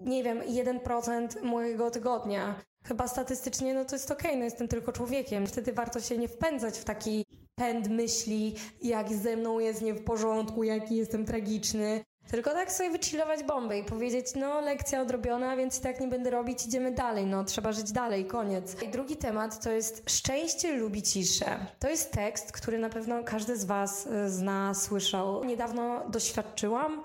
nie 0.00 0.24
wiem, 0.24 0.40
1% 0.40 1.42
mojego 1.42 1.90
tygodnia, 1.90 2.54
chyba 2.84 3.08
statystycznie, 3.08 3.74
no 3.74 3.84
to 3.84 3.94
jest 3.94 4.10
okej, 4.10 4.30
okay, 4.30 4.38
no 4.38 4.44
jestem 4.44 4.68
tylko 4.68 4.92
człowiekiem. 4.92 5.46
Wtedy 5.46 5.72
warto 5.72 6.00
się 6.00 6.18
nie 6.18 6.28
wpędzać 6.28 6.78
w 6.78 6.84
taki 6.84 7.24
pęd 7.58 7.88
myśli, 7.88 8.54
jak 8.82 9.12
ze 9.12 9.36
mną 9.36 9.58
jest 9.58 9.82
nie 9.82 9.94
w 9.94 10.04
porządku, 10.04 10.64
jaki 10.64 10.96
jestem 10.96 11.24
tragiczny. 11.24 12.04
Tylko 12.30 12.50
tak 12.50 12.72
sobie 12.72 12.90
wychillować 12.90 13.44
bombę 13.44 13.78
i 13.78 13.84
powiedzieć, 13.84 14.26
no 14.36 14.60
lekcja 14.60 15.02
odrobiona, 15.02 15.56
więc 15.56 15.80
tak 15.80 16.00
nie 16.00 16.08
będę 16.08 16.30
robić, 16.30 16.66
idziemy 16.66 16.92
dalej, 16.92 17.26
no 17.26 17.44
trzeba 17.44 17.72
żyć 17.72 17.92
dalej, 17.92 18.24
koniec. 18.24 18.82
I 18.82 18.88
drugi 18.88 19.16
temat 19.16 19.64
to 19.64 19.70
jest 19.70 20.10
szczęście 20.10 20.72
lubi 20.72 21.02
ciszę. 21.02 21.66
To 21.78 21.88
jest 21.88 22.12
tekst, 22.12 22.52
który 22.52 22.78
na 22.78 22.88
pewno 22.88 23.24
każdy 23.24 23.56
z 23.56 23.64
Was 23.64 24.06
y, 24.06 24.30
zna, 24.30 24.74
słyszał. 24.74 25.44
Niedawno 25.44 26.10
doświadczyłam. 26.10 27.02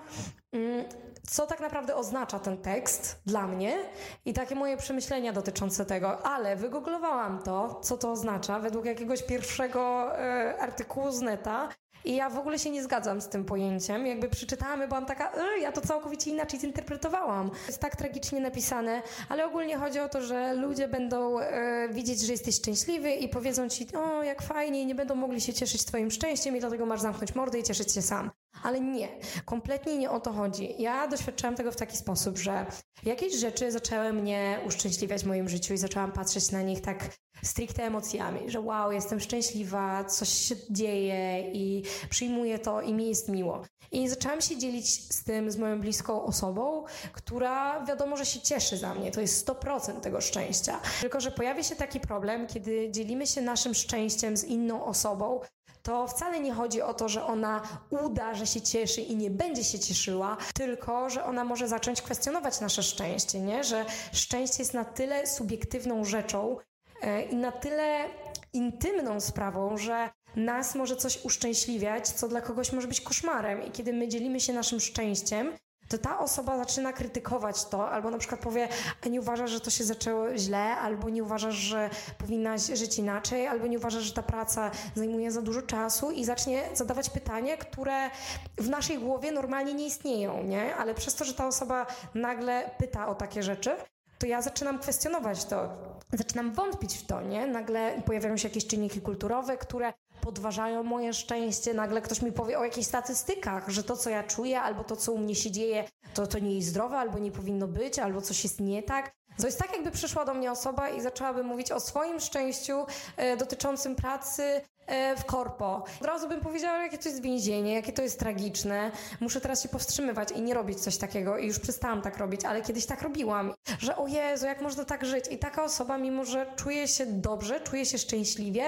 Co 1.28 1.46
tak 1.46 1.60
naprawdę 1.60 1.96
oznacza 1.96 2.38
ten 2.38 2.58
tekst 2.58 3.20
dla 3.26 3.46
mnie 3.46 3.78
i 4.24 4.32
takie 4.32 4.54
moje 4.54 4.76
przemyślenia 4.76 5.32
dotyczące 5.32 5.86
tego, 5.86 6.26
ale 6.26 6.56
wygooglowałam 6.56 7.42
to, 7.42 7.80
co 7.82 7.98
to 7.98 8.12
oznacza 8.12 8.58
według 8.58 8.84
jakiegoś 8.84 9.22
pierwszego 9.22 10.12
e, 10.18 10.58
artykułu 10.58 11.10
z 11.10 11.20
neta 11.20 11.68
I 12.04 12.16
ja 12.16 12.30
w 12.30 12.38
ogóle 12.38 12.58
się 12.58 12.70
nie 12.70 12.82
zgadzam 12.82 13.20
z 13.20 13.28
tym 13.28 13.44
pojęciem. 13.44 14.06
Jakby 14.06 14.28
przeczytałam 14.28 14.84
i 14.84 14.86
byłam 14.86 15.06
taka, 15.06 15.32
e, 15.32 15.58
ja 15.60 15.72
to 15.72 15.80
całkowicie 15.80 16.30
inaczej 16.30 16.60
zinterpretowałam. 16.60 17.50
Jest 17.66 17.80
tak 17.80 17.96
tragicznie 17.96 18.40
napisane, 18.40 19.02
ale 19.28 19.46
ogólnie 19.46 19.76
chodzi 19.76 20.00
o 20.00 20.08
to, 20.08 20.22
że 20.22 20.54
ludzie 20.54 20.88
będą 20.88 21.38
e, 21.38 21.88
widzieć, 21.88 22.20
że 22.20 22.32
jesteś 22.32 22.54
szczęśliwy 22.54 23.10
i 23.12 23.28
powiedzą 23.28 23.68
ci, 23.68 23.96
o 23.96 24.22
jak 24.22 24.42
fajnie, 24.42 24.82
i 24.82 24.86
nie 24.86 24.94
będą 24.94 25.14
mogli 25.14 25.40
się 25.40 25.54
cieszyć 25.54 25.84
twoim 25.84 26.10
szczęściem 26.10 26.56
i 26.56 26.60
dlatego 26.60 26.86
masz 26.86 27.00
zamknąć 27.00 27.34
mordę 27.34 27.58
i 27.58 27.62
cieszyć 27.62 27.92
się 27.92 28.02
sam. 28.02 28.43
Ale 28.62 28.80
nie, 28.80 29.08
kompletnie 29.44 29.98
nie 29.98 30.10
o 30.10 30.20
to 30.20 30.32
chodzi. 30.32 30.74
Ja 30.78 31.08
doświadczałam 31.08 31.56
tego 31.56 31.72
w 31.72 31.76
taki 31.76 31.96
sposób, 31.96 32.38
że 32.38 32.66
jakieś 33.02 33.34
rzeczy 33.34 33.72
zaczęły 33.72 34.12
mnie 34.12 34.60
uszczęśliwiać 34.66 35.22
w 35.22 35.26
moim 35.26 35.48
życiu 35.48 35.74
i 35.74 35.78
zaczęłam 35.78 36.12
patrzeć 36.12 36.50
na 36.50 36.62
nich 36.62 36.80
tak 36.80 37.10
stricte 37.42 37.84
emocjami, 37.84 38.50
że 38.50 38.60
wow, 38.60 38.92
jestem 38.92 39.20
szczęśliwa, 39.20 40.04
coś 40.04 40.28
się 40.28 40.54
dzieje 40.70 41.50
i 41.52 41.82
przyjmuję 42.10 42.58
to 42.58 42.80
i 42.80 42.94
mi 42.94 43.08
jest 43.08 43.28
miło. 43.28 43.62
I 43.92 44.08
zaczęłam 44.08 44.40
się 44.40 44.58
dzielić 44.58 45.14
z 45.14 45.24
tym 45.24 45.50
z 45.50 45.56
moją 45.56 45.80
bliską 45.80 46.24
osobą, 46.24 46.84
która 47.12 47.84
wiadomo, 47.84 48.16
że 48.16 48.26
się 48.26 48.40
cieszy 48.40 48.76
za 48.76 48.94
mnie. 48.94 49.10
To 49.10 49.20
jest 49.20 49.48
100% 49.48 50.00
tego 50.00 50.20
szczęścia. 50.20 50.80
Tylko, 51.00 51.20
że 51.20 51.30
pojawia 51.30 51.62
się 51.62 51.76
taki 51.76 52.00
problem, 52.00 52.46
kiedy 52.46 52.90
dzielimy 52.90 53.26
się 53.26 53.42
naszym 53.42 53.74
szczęściem 53.74 54.36
z 54.36 54.44
inną 54.44 54.84
osobą, 54.84 55.40
to 55.84 56.06
wcale 56.06 56.40
nie 56.40 56.52
chodzi 56.52 56.82
o 56.82 56.94
to, 56.94 57.08
że 57.08 57.24
ona 57.24 57.62
uda, 57.90 58.34
że 58.34 58.46
się 58.46 58.60
cieszy 58.60 59.00
i 59.00 59.16
nie 59.16 59.30
będzie 59.30 59.64
się 59.64 59.78
cieszyła, 59.78 60.36
tylko 60.54 61.10
że 61.10 61.24
ona 61.24 61.44
może 61.44 61.68
zacząć 61.68 62.02
kwestionować 62.02 62.60
nasze 62.60 62.82
szczęście, 62.82 63.40
nie? 63.40 63.64
Że 63.64 63.84
szczęście 64.12 64.56
jest 64.58 64.74
na 64.74 64.84
tyle 64.84 65.26
subiektywną 65.26 66.04
rzeczą 66.04 66.56
e, 67.02 67.22
i 67.22 67.36
na 67.36 67.52
tyle 67.52 68.04
intymną 68.52 69.20
sprawą, 69.20 69.76
że 69.76 70.10
nas 70.36 70.74
może 70.74 70.96
coś 70.96 71.24
uszczęśliwiać, 71.24 72.08
co 72.08 72.28
dla 72.28 72.40
kogoś 72.40 72.72
może 72.72 72.88
być 72.88 73.00
koszmarem. 73.00 73.62
I 73.62 73.70
kiedy 73.70 73.92
my 73.92 74.08
dzielimy 74.08 74.40
się 74.40 74.52
naszym 74.52 74.80
szczęściem, 74.80 75.52
to 75.88 75.98
ta 75.98 76.18
osoba 76.18 76.58
zaczyna 76.58 76.92
krytykować 76.92 77.64
to, 77.64 77.90
albo 77.90 78.10
na 78.10 78.18
przykład 78.18 78.40
powie, 78.40 78.68
a 79.06 79.08
nie 79.08 79.20
uważasz, 79.20 79.50
że 79.50 79.60
to 79.60 79.70
się 79.70 79.84
zaczęło 79.84 80.36
źle, 80.36 80.76
albo 80.76 81.10
nie 81.10 81.22
uważasz, 81.22 81.54
że 81.54 81.90
powinnaś 82.18 82.62
żyć 82.62 82.98
inaczej, 82.98 83.46
albo 83.46 83.66
nie 83.66 83.78
uważasz, 83.78 84.02
że 84.02 84.12
ta 84.12 84.22
praca 84.22 84.70
zajmuje 84.94 85.32
za 85.32 85.42
dużo 85.42 85.62
czasu 85.62 86.10
i 86.10 86.24
zacznie 86.24 86.62
zadawać 86.74 87.10
pytania, 87.10 87.56
które 87.56 88.10
w 88.58 88.68
naszej 88.68 88.98
głowie 88.98 89.32
normalnie 89.32 89.74
nie 89.74 89.86
istnieją, 89.86 90.44
nie? 90.44 90.76
Ale 90.76 90.94
przez 90.94 91.14
to, 91.14 91.24
że 91.24 91.34
ta 91.34 91.46
osoba 91.46 91.86
nagle 92.14 92.70
pyta 92.78 93.08
o 93.08 93.14
takie 93.14 93.42
rzeczy, 93.42 93.76
to 94.18 94.26
ja 94.26 94.42
zaczynam 94.42 94.78
kwestionować 94.78 95.44
to, 95.44 95.68
zaczynam 96.12 96.52
wątpić 96.52 96.98
w 96.98 97.06
to, 97.06 97.22
nie? 97.22 97.46
Nagle 97.46 98.02
pojawiają 98.06 98.36
się 98.36 98.48
jakieś 98.48 98.66
czynniki 98.66 99.00
kulturowe, 99.00 99.56
które 99.56 99.92
podważają 100.24 100.82
moje 100.82 101.12
szczęście. 101.12 101.74
Nagle 101.74 102.02
ktoś 102.02 102.22
mi 102.22 102.32
powie 102.32 102.58
o 102.58 102.64
jakichś 102.64 102.86
statystykach, 102.86 103.68
że 103.68 103.82
to, 103.82 103.96
co 103.96 104.10
ja 104.10 104.22
czuję, 104.22 104.60
albo 104.60 104.84
to, 104.84 104.96
co 104.96 105.12
u 105.12 105.18
mnie 105.18 105.34
się 105.34 105.50
dzieje, 105.50 105.84
to, 106.14 106.26
to 106.26 106.38
nie 106.38 106.54
jest 106.54 106.68
zdrowe, 106.68 106.96
albo 106.96 107.18
nie 107.18 107.30
powinno 107.30 107.68
być, 107.68 107.98
albo 107.98 108.20
coś 108.20 108.44
jest 108.44 108.60
nie 108.60 108.82
tak. 108.82 109.12
To 109.40 109.46
jest 109.46 109.58
tak, 109.58 109.72
jakby 109.72 109.90
przyszła 109.90 110.24
do 110.24 110.34
mnie 110.34 110.52
osoba 110.52 110.88
i 110.88 111.00
zaczęłaby 111.00 111.42
mówić 111.42 111.72
o 111.72 111.80
swoim 111.80 112.20
szczęściu 112.20 112.86
e, 113.16 113.36
dotyczącym 113.36 113.96
pracy 113.96 114.60
e, 114.86 115.16
w 115.16 115.24
korpo. 115.24 115.84
Od 116.00 116.06
razu 116.06 116.28
bym 116.28 116.40
powiedziała, 116.40 116.82
jakie 116.82 116.98
to 116.98 117.08
jest 117.08 117.22
więzienie, 117.22 117.74
jakie 117.74 117.92
to 117.92 118.02
jest 118.02 118.18
tragiczne. 118.18 118.90
Muszę 119.20 119.40
teraz 119.40 119.62
się 119.62 119.68
powstrzymywać 119.68 120.30
i 120.30 120.42
nie 120.42 120.54
robić 120.54 120.80
coś 120.80 120.96
takiego. 120.96 121.38
I 121.38 121.46
już 121.46 121.58
przestałam 121.58 122.02
tak 122.02 122.18
robić, 122.18 122.44
ale 122.44 122.62
kiedyś 122.62 122.86
tak 122.86 123.02
robiłam. 123.02 123.54
Że 123.78 123.96
o 123.96 124.06
Jezu, 124.06 124.46
jak 124.46 124.62
można 124.62 124.84
tak 124.84 125.04
żyć? 125.04 125.24
I 125.30 125.38
taka 125.38 125.64
osoba, 125.64 125.98
mimo 125.98 126.24
że 126.24 126.46
czuje 126.56 126.88
się 126.88 127.06
dobrze, 127.06 127.60
czuje 127.60 127.86
się 127.86 127.98
szczęśliwie, 127.98 128.64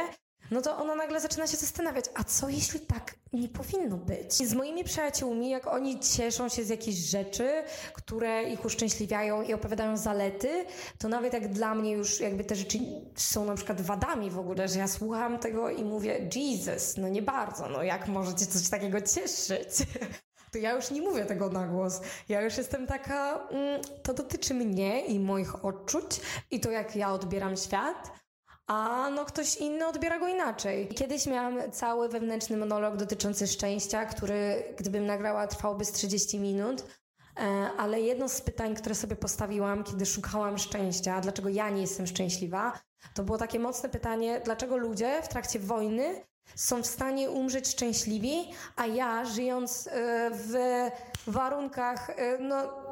no 0.50 0.62
to 0.62 0.76
ona 0.76 0.94
nagle 0.94 1.20
zaczyna 1.20 1.46
się 1.46 1.56
zastanawiać, 1.56 2.04
a 2.14 2.24
co 2.24 2.48
jeśli 2.48 2.80
tak 2.80 3.14
nie 3.32 3.48
powinno 3.48 3.96
być? 3.96 4.32
Z 4.34 4.54
moimi 4.54 4.84
przyjaciółmi, 4.84 5.50
jak 5.50 5.66
oni 5.66 6.00
cieszą 6.00 6.48
się 6.48 6.64
z 6.64 6.68
jakichś 6.68 6.98
rzeczy, 6.98 7.62
które 7.92 8.42
ich 8.42 8.64
uszczęśliwiają 8.64 9.42
i 9.42 9.54
opowiadają 9.54 9.96
zalety, 9.96 10.64
to 10.98 11.08
nawet 11.08 11.32
jak 11.32 11.48
dla 11.48 11.74
mnie 11.74 11.92
już 11.92 12.20
jakby 12.20 12.44
te 12.44 12.56
rzeczy 12.56 12.78
są 13.14 13.44
na 13.44 13.54
przykład 13.54 13.80
wadami 13.80 14.30
w 14.30 14.38
ogóle, 14.38 14.68
że 14.68 14.78
ja 14.78 14.88
słucham 14.88 15.38
tego 15.38 15.70
i 15.70 15.84
mówię, 15.84 16.30
Jesus, 16.34 16.96
no 16.96 17.08
nie 17.08 17.22
bardzo, 17.22 17.68
no 17.68 17.82
jak 17.82 18.08
możecie 18.08 18.46
coś 18.46 18.68
takiego 18.68 19.00
cieszyć? 19.00 19.68
to 20.52 20.58
ja 20.58 20.72
już 20.72 20.90
nie 20.90 21.02
mówię 21.02 21.24
tego 21.24 21.48
na 21.48 21.66
głos. 21.66 22.00
Ja 22.28 22.42
już 22.42 22.56
jestem 22.56 22.86
taka, 22.86 23.48
mm, 23.50 23.80
to 24.02 24.14
dotyczy 24.14 24.54
mnie 24.54 25.06
i 25.06 25.20
moich 25.20 25.64
odczuć 25.64 26.20
i 26.50 26.60
to, 26.60 26.70
jak 26.70 26.96
ja 26.96 27.12
odbieram 27.12 27.56
świat 27.56 28.25
a 28.66 29.10
no 29.10 29.24
ktoś 29.24 29.56
inny 29.56 29.86
odbiera 29.86 30.18
go 30.18 30.28
inaczej. 30.28 30.88
Kiedyś 30.88 31.26
miałam 31.26 31.72
cały 31.72 32.08
wewnętrzny 32.08 32.56
monolog 32.56 32.96
dotyczący 32.96 33.46
szczęścia, 33.46 34.06
który 34.06 34.64
gdybym 34.78 35.06
nagrała 35.06 35.46
trwałby 35.46 35.84
z 35.84 35.92
30 35.92 36.40
minut, 36.40 36.84
e, 37.36 37.42
ale 37.78 38.00
jedno 38.00 38.28
z 38.28 38.40
pytań, 38.40 38.74
które 38.74 38.94
sobie 38.94 39.16
postawiłam, 39.16 39.84
kiedy 39.84 40.06
szukałam 40.06 40.58
szczęścia, 40.58 41.20
dlaczego 41.20 41.48
ja 41.48 41.70
nie 41.70 41.80
jestem 41.80 42.06
szczęśliwa, 42.06 42.80
to 43.14 43.22
było 43.22 43.38
takie 43.38 43.58
mocne 43.58 43.88
pytanie, 43.88 44.40
dlaczego 44.44 44.76
ludzie 44.76 45.22
w 45.22 45.28
trakcie 45.28 45.58
wojny 45.58 46.24
są 46.54 46.82
w 46.82 46.86
stanie 46.86 47.30
umrzeć 47.30 47.68
szczęśliwi, 47.68 48.52
a 48.76 48.86
ja 48.86 49.24
żyjąc 49.24 49.86
e, 49.86 50.30
w 50.32 50.80
warunkach 51.26 52.10
e, 52.10 52.38
no, 52.38 52.85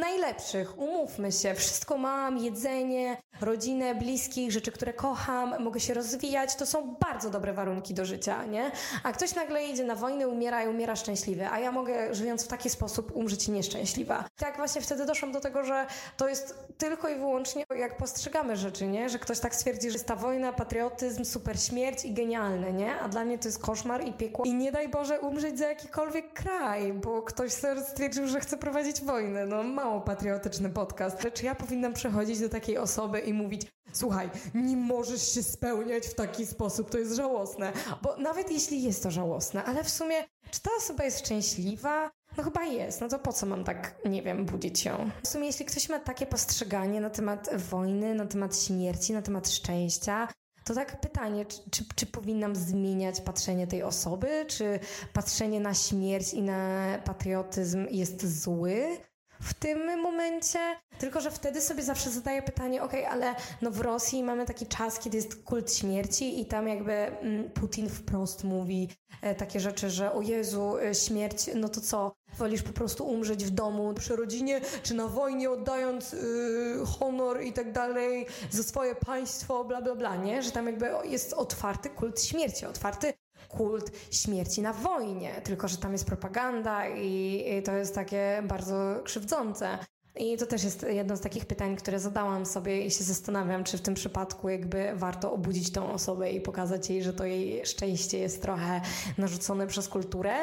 najlepszych, 0.00 0.78
umówmy 0.78 1.32
się. 1.32 1.54
Wszystko 1.54 1.98
mam, 1.98 2.38
jedzenie, 2.38 3.16
rodzinę, 3.40 3.94
bliskich, 3.94 4.52
rzeczy, 4.52 4.72
które 4.72 4.92
kocham, 4.92 5.62
mogę 5.62 5.80
się 5.80 5.94
rozwijać. 5.94 6.56
To 6.56 6.66
są 6.66 6.96
bardzo 7.00 7.30
dobre 7.30 7.52
warunki 7.52 7.94
do 7.94 8.04
życia, 8.04 8.44
nie? 8.44 8.70
A 9.02 9.12
ktoś 9.12 9.34
nagle 9.34 9.66
idzie 9.66 9.84
na 9.84 9.94
wojnę, 9.94 10.28
umiera 10.28 10.64
i 10.64 10.68
umiera 10.68 10.96
szczęśliwy, 10.96 11.48
a 11.48 11.58
ja 11.58 11.72
mogę, 11.72 12.14
żyjąc 12.14 12.44
w 12.44 12.48
taki 12.48 12.70
sposób, 12.70 13.16
umrzeć 13.16 13.48
nieszczęśliwa. 13.48 14.24
Tak 14.36 14.56
właśnie 14.56 14.80
wtedy 14.80 15.06
doszłam 15.06 15.32
do 15.32 15.40
tego, 15.40 15.64
że 15.64 15.86
to 16.16 16.28
jest 16.28 16.54
tylko 16.78 17.08
i 17.08 17.14
wyłącznie 17.14 17.64
jak 17.78 17.96
postrzegamy 17.96 18.56
rzeczy, 18.56 18.86
nie? 18.86 19.08
Że 19.08 19.18
ktoś 19.18 19.40
tak 19.40 19.54
stwierdzi, 19.54 19.90
że 19.90 19.94
jest 19.94 20.06
ta 20.06 20.16
wojna, 20.16 20.52
patriotyzm, 20.52 21.24
super 21.24 21.60
śmierć 21.60 22.04
i 22.04 22.12
genialne, 22.12 22.72
nie? 22.72 23.00
A 23.00 23.08
dla 23.08 23.24
mnie 23.24 23.38
to 23.38 23.48
jest 23.48 23.62
koszmar 23.62 24.04
i 24.04 24.12
piekło. 24.12 24.44
I 24.44 24.54
nie 24.54 24.72
daj 24.72 24.88
Boże 24.88 25.20
umrzeć 25.20 25.58
za 25.58 25.68
jakikolwiek 25.68 26.32
kraj, 26.32 26.92
bo 26.92 27.22
ktoś 27.22 27.52
stwierdził, 27.92 28.28
że 28.28 28.40
chce 28.40 28.56
prowadzić 28.56 29.00
wojnę. 29.00 29.46
No 29.46 29.63
mało 29.64 30.00
patriotyczny 30.00 30.70
podcast. 30.70 31.18
Czy 31.34 31.44
ja 31.44 31.54
powinnam 31.54 31.92
przechodzić 31.92 32.40
do 32.40 32.48
takiej 32.48 32.78
osoby 32.78 33.20
i 33.20 33.32
mówić, 33.32 33.66
słuchaj, 33.92 34.30
nie 34.54 34.76
możesz 34.76 35.32
się 35.34 35.42
spełniać 35.42 36.06
w 36.06 36.14
taki 36.14 36.46
sposób, 36.46 36.90
to 36.90 36.98
jest 36.98 37.16
żałosne. 37.16 37.72
Bo 38.02 38.16
nawet 38.16 38.50
jeśli 38.50 38.82
jest 38.82 39.02
to 39.02 39.10
żałosne, 39.10 39.64
ale 39.64 39.84
w 39.84 39.90
sumie, 39.90 40.24
czy 40.50 40.62
ta 40.62 40.70
osoba 40.78 41.04
jest 41.04 41.18
szczęśliwa? 41.18 42.10
No 42.36 42.44
chyba 42.44 42.64
jest, 42.64 43.00
no 43.00 43.08
to 43.08 43.18
po 43.18 43.32
co 43.32 43.46
mam 43.46 43.64
tak, 43.64 43.94
nie 44.04 44.22
wiem, 44.22 44.46
budzić 44.46 44.84
ją? 44.84 45.10
W 45.22 45.28
sumie, 45.28 45.46
jeśli 45.46 45.64
ktoś 45.64 45.88
ma 45.88 45.98
takie 45.98 46.26
postrzeganie 46.26 47.00
na 47.00 47.10
temat 47.10 47.50
wojny, 47.56 48.14
na 48.14 48.26
temat 48.26 48.58
śmierci, 48.58 49.12
na 49.12 49.22
temat 49.22 49.50
szczęścia, 49.50 50.28
to 50.64 50.74
tak 50.74 51.00
pytanie, 51.00 51.46
czy, 51.46 51.70
czy, 51.70 51.84
czy, 51.94 52.06
powinnam 52.06 52.56
zmieniać 52.56 53.20
patrzenie 53.20 53.66
tej 53.66 53.82
osoby? 53.82 54.44
Czy 54.48 54.78
patrzenie 55.12 55.60
na 55.60 55.74
śmierć 55.74 56.34
i 56.34 56.42
na 56.42 56.84
patriotyzm 57.04 57.86
jest 57.90 58.42
zły? 58.42 58.96
W 59.40 59.54
tym 59.54 60.00
momencie, 60.00 60.58
tylko 60.98 61.20
że 61.20 61.30
wtedy 61.30 61.60
sobie 61.60 61.82
zawsze 61.82 62.10
zadaję 62.10 62.42
pytanie, 62.42 62.82
ok, 62.82 62.92
ale 63.10 63.34
no 63.62 63.70
w 63.70 63.80
Rosji 63.80 64.22
mamy 64.22 64.46
taki 64.46 64.66
czas, 64.66 64.98
kiedy 64.98 65.16
jest 65.16 65.42
kult 65.44 65.74
śmierci 65.74 66.40
i 66.40 66.46
tam 66.46 66.68
jakby 66.68 66.92
mm, 66.92 67.50
Putin 67.50 67.88
wprost 67.88 68.44
mówi 68.44 68.88
e, 69.22 69.34
takie 69.34 69.60
rzeczy, 69.60 69.90
że 69.90 70.12
o 70.12 70.22
Jezu, 70.22 70.78
e, 70.78 70.94
śmierć, 70.94 71.50
no 71.54 71.68
to 71.68 71.80
co, 71.80 72.12
wolisz 72.38 72.62
po 72.62 72.72
prostu 72.72 73.06
umrzeć 73.06 73.44
w 73.44 73.50
domu, 73.50 73.94
przy 73.94 74.16
rodzinie, 74.16 74.60
czy 74.82 74.94
na 74.94 75.08
wojnie 75.08 75.50
oddając 75.50 76.12
yy, 76.12 76.86
honor 76.86 77.42
i 77.42 77.52
tak 77.52 77.72
dalej 77.72 78.26
za 78.50 78.62
swoje 78.62 78.94
państwo, 78.94 79.64
bla, 79.64 79.82
bla, 79.82 79.94
bla, 79.94 80.16
nie? 80.16 80.42
Że 80.42 80.50
tam 80.50 80.66
jakby 80.66 80.90
jest 81.04 81.32
otwarty 81.32 81.90
kult 81.90 82.22
śmierci, 82.22 82.66
otwarty 82.66 83.12
kult 83.56 83.90
śmierci 84.10 84.62
na 84.62 84.72
wojnie, 84.72 85.40
tylko 85.44 85.68
że 85.68 85.76
tam 85.76 85.92
jest 85.92 86.06
propaganda 86.06 86.88
i, 86.88 87.44
i 87.58 87.62
to 87.62 87.72
jest 87.72 87.94
takie 87.94 88.42
bardzo 88.48 89.00
krzywdzące. 89.04 89.78
I 90.16 90.36
to 90.36 90.46
też 90.46 90.64
jest 90.64 90.86
jedno 90.88 91.16
z 91.16 91.20
takich 91.20 91.46
pytań, 91.46 91.76
które 91.76 92.00
zadałam 92.00 92.46
sobie 92.46 92.86
i 92.86 92.90
się 92.90 93.04
zastanawiam, 93.04 93.64
czy 93.64 93.78
w 93.78 93.82
tym 93.82 93.94
przypadku 93.94 94.48
jakby 94.48 94.92
warto 94.94 95.32
obudzić 95.32 95.72
tą 95.72 95.92
osobę 95.92 96.30
i 96.30 96.40
pokazać 96.40 96.90
jej, 96.90 97.02
że 97.02 97.12
to 97.12 97.24
jej 97.24 97.66
szczęście 97.66 98.18
jest 98.18 98.42
trochę 98.42 98.80
narzucone 99.18 99.66
przez 99.66 99.88
kulturę 99.88 100.34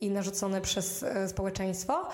i 0.00 0.10
narzucone 0.10 0.60
przez 0.60 1.02
e, 1.02 1.28
społeczeństwo, 1.28 2.08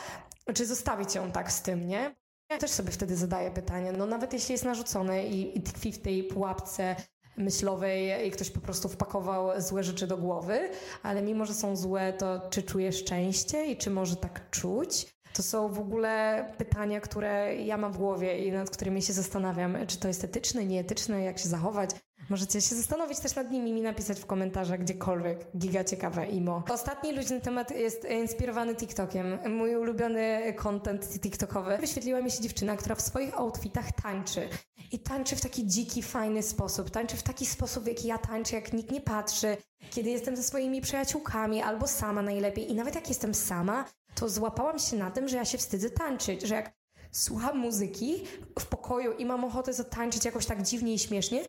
czy 0.54 0.66
zostawić 0.66 1.14
ją 1.14 1.32
tak 1.32 1.52
z 1.52 1.62
tym, 1.62 1.88
nie? 1.88 2.14
Ja 2.50 2.58
też 2.58 2.70
sobie 2.70 2.90
wtedy 2.90 3.16
zadaję 3.16 3.50
pytanie, 3.50 3.92
no 3.92 4.06
nawet 4.06 4.32
jeśli 4.32 4.52
jest 4.52 4.64
narzucone 4.64 5.26
i, 5.26 5.58
i 5.58 5.62
tkwi 5.62 5.92
w 5.92 5.98
tej 5.98 6.24
pułapce 6.24 6.96
myślowej 7.40 8.28
i 8.28 8.30
ktoś 8.30 8.50
po 8.50 8.60
prostu 8.60 8.88
wpakował 8.88 9.60
złe 9.60 9.82
rzeczy 9.82 10.06
do 10.06 10.16
głowy, 10.16 10.70
ale 11.02 11.22
mimo, 11.22 11.46
że 11.46 11.54
są 11.54 11.76
złe, 11.76 12.12
to 12.12 12.40
czy 12.50 12.62
czuje 12.62 12.92
szczęście 12.92 13.66
i 13.66 13.76
czy 13.76 13.90
może 13.90 14.16
tak 14.16 14.50
czuć? 14.50 15.06
To 15.32 15.42
są 15.42 15.68
w 15.68 15.78
ogóle 15.78 16.44
pytania, 16.58 17.00
które 17.00 17.56
ja 17.56 17.76
mam 17.76 17.92
w 17.92 17.98
głowie 17.98 18.38
i 18.46 18.52
nad 18.52 18.70
którymi 18.70 19.02
się 19.02 19.12
zastanawiam, 19.12 19.76
czy 19.86 19.98
to 19.98 20.08
jest 20.08 20.24
etyczne, 20.24 20.64
nieetyczne, 20.64 21.22
jak 21.22 21.38
się 21.38 21.48
zachować. 21.48 21.90
Możecie 22.30 22.60
się 22.60 22.74
zastanowić 22.74 23.18
też 23.18 23.34
nad 23.34 23.50
nimi, 23.50 23.72
mi 23.72 23.82
napisać 23.82 24.20
w 24.20 24.26
komentarzach 24.26 24.80
gdziekolwiek. 24.80 25.46
Giga 25.56 25.84
ciekawe 25.84 26.26
imo. 26.26 26.62
Ostatni 26.70 27.12
luźny 27.12 27.40
temat 27.40 27.70
jest 27.70 28.06
inspirowany 28.10 28.74
TikTokiem. 28.74 29.38
Mój 29.56 29.76
ulubiony 29.76 30.54
content 30.56 31.20
TikTokowy. 31.20 31.78
Wyświetliła 31.78 32.20
mi 32.20 32.30
się 32.30 32.42
dziewczyna, 32.42 32.76
która 32.76 32.94
w 32.94 33.00
swoich 33.00 33.38
outfitach 33.38 33.92
tańczy. 34.02 34.48
I 34.92 34.98
tańczy 34.98 35.36
w 35.36 35.40
taki 35.40 35.66
dziki, 35.66 36.02
fajny 36.02 36.42
sposób. 36.42 36.90
Tańczy 36.90 37.16
w 37.16 37.22
taki 37.22 37.46
sposób, 37.46 37.84
w 37.84 37.86
jaki 37.86 38.08
ja 38.08 38.18
tańczę, 38.18 38.56
jak 38.56 38.72
nikt 38.72 38.90
nie 38.90 39.00
patrzy. 39.00 39.56
Kiedy 39.90 40.10
jestem 40.10 40.36
ze 40.36 40.42
swoimi 40.42 40.80
przyjaciółkami 40.80 41.62
albo 41.62 41.86
sama 41.86 42.22
najlepiej. 42.22 42.70
I 42.70 42.74
nawet 42.74 42.94
jak 42.94 43.08
jestem 43.08 43.34
sama, 43.34 43.84
to 44.14 44.28
złapałam 44.28 44.78
się 44.78 44.96
na 44.96 45.10
tym, 45.10 45.28
że 45.28 45.36
ja 45.36 45.44
się 45.44 45.58
wstydzę 45.58 45.90
tańczyć. 45.90 46.42
Że 46.42 46.54
jak 46.54 46.72
słucham 47.12 47.58
muzyki 47.58 48.24
w 48.58 48.66
pokoju 48.66 49.12
i 49.12 49.24
mam 49.24 49.44
ochotę 49.44 49.72
zatańczyć 49.72 50.24
jakoś 50.24 50.46
tak 50.46 50.62
dziwnie 50.62 50.94
i 50.94 50.98
śmiesznie, 50.98 51.44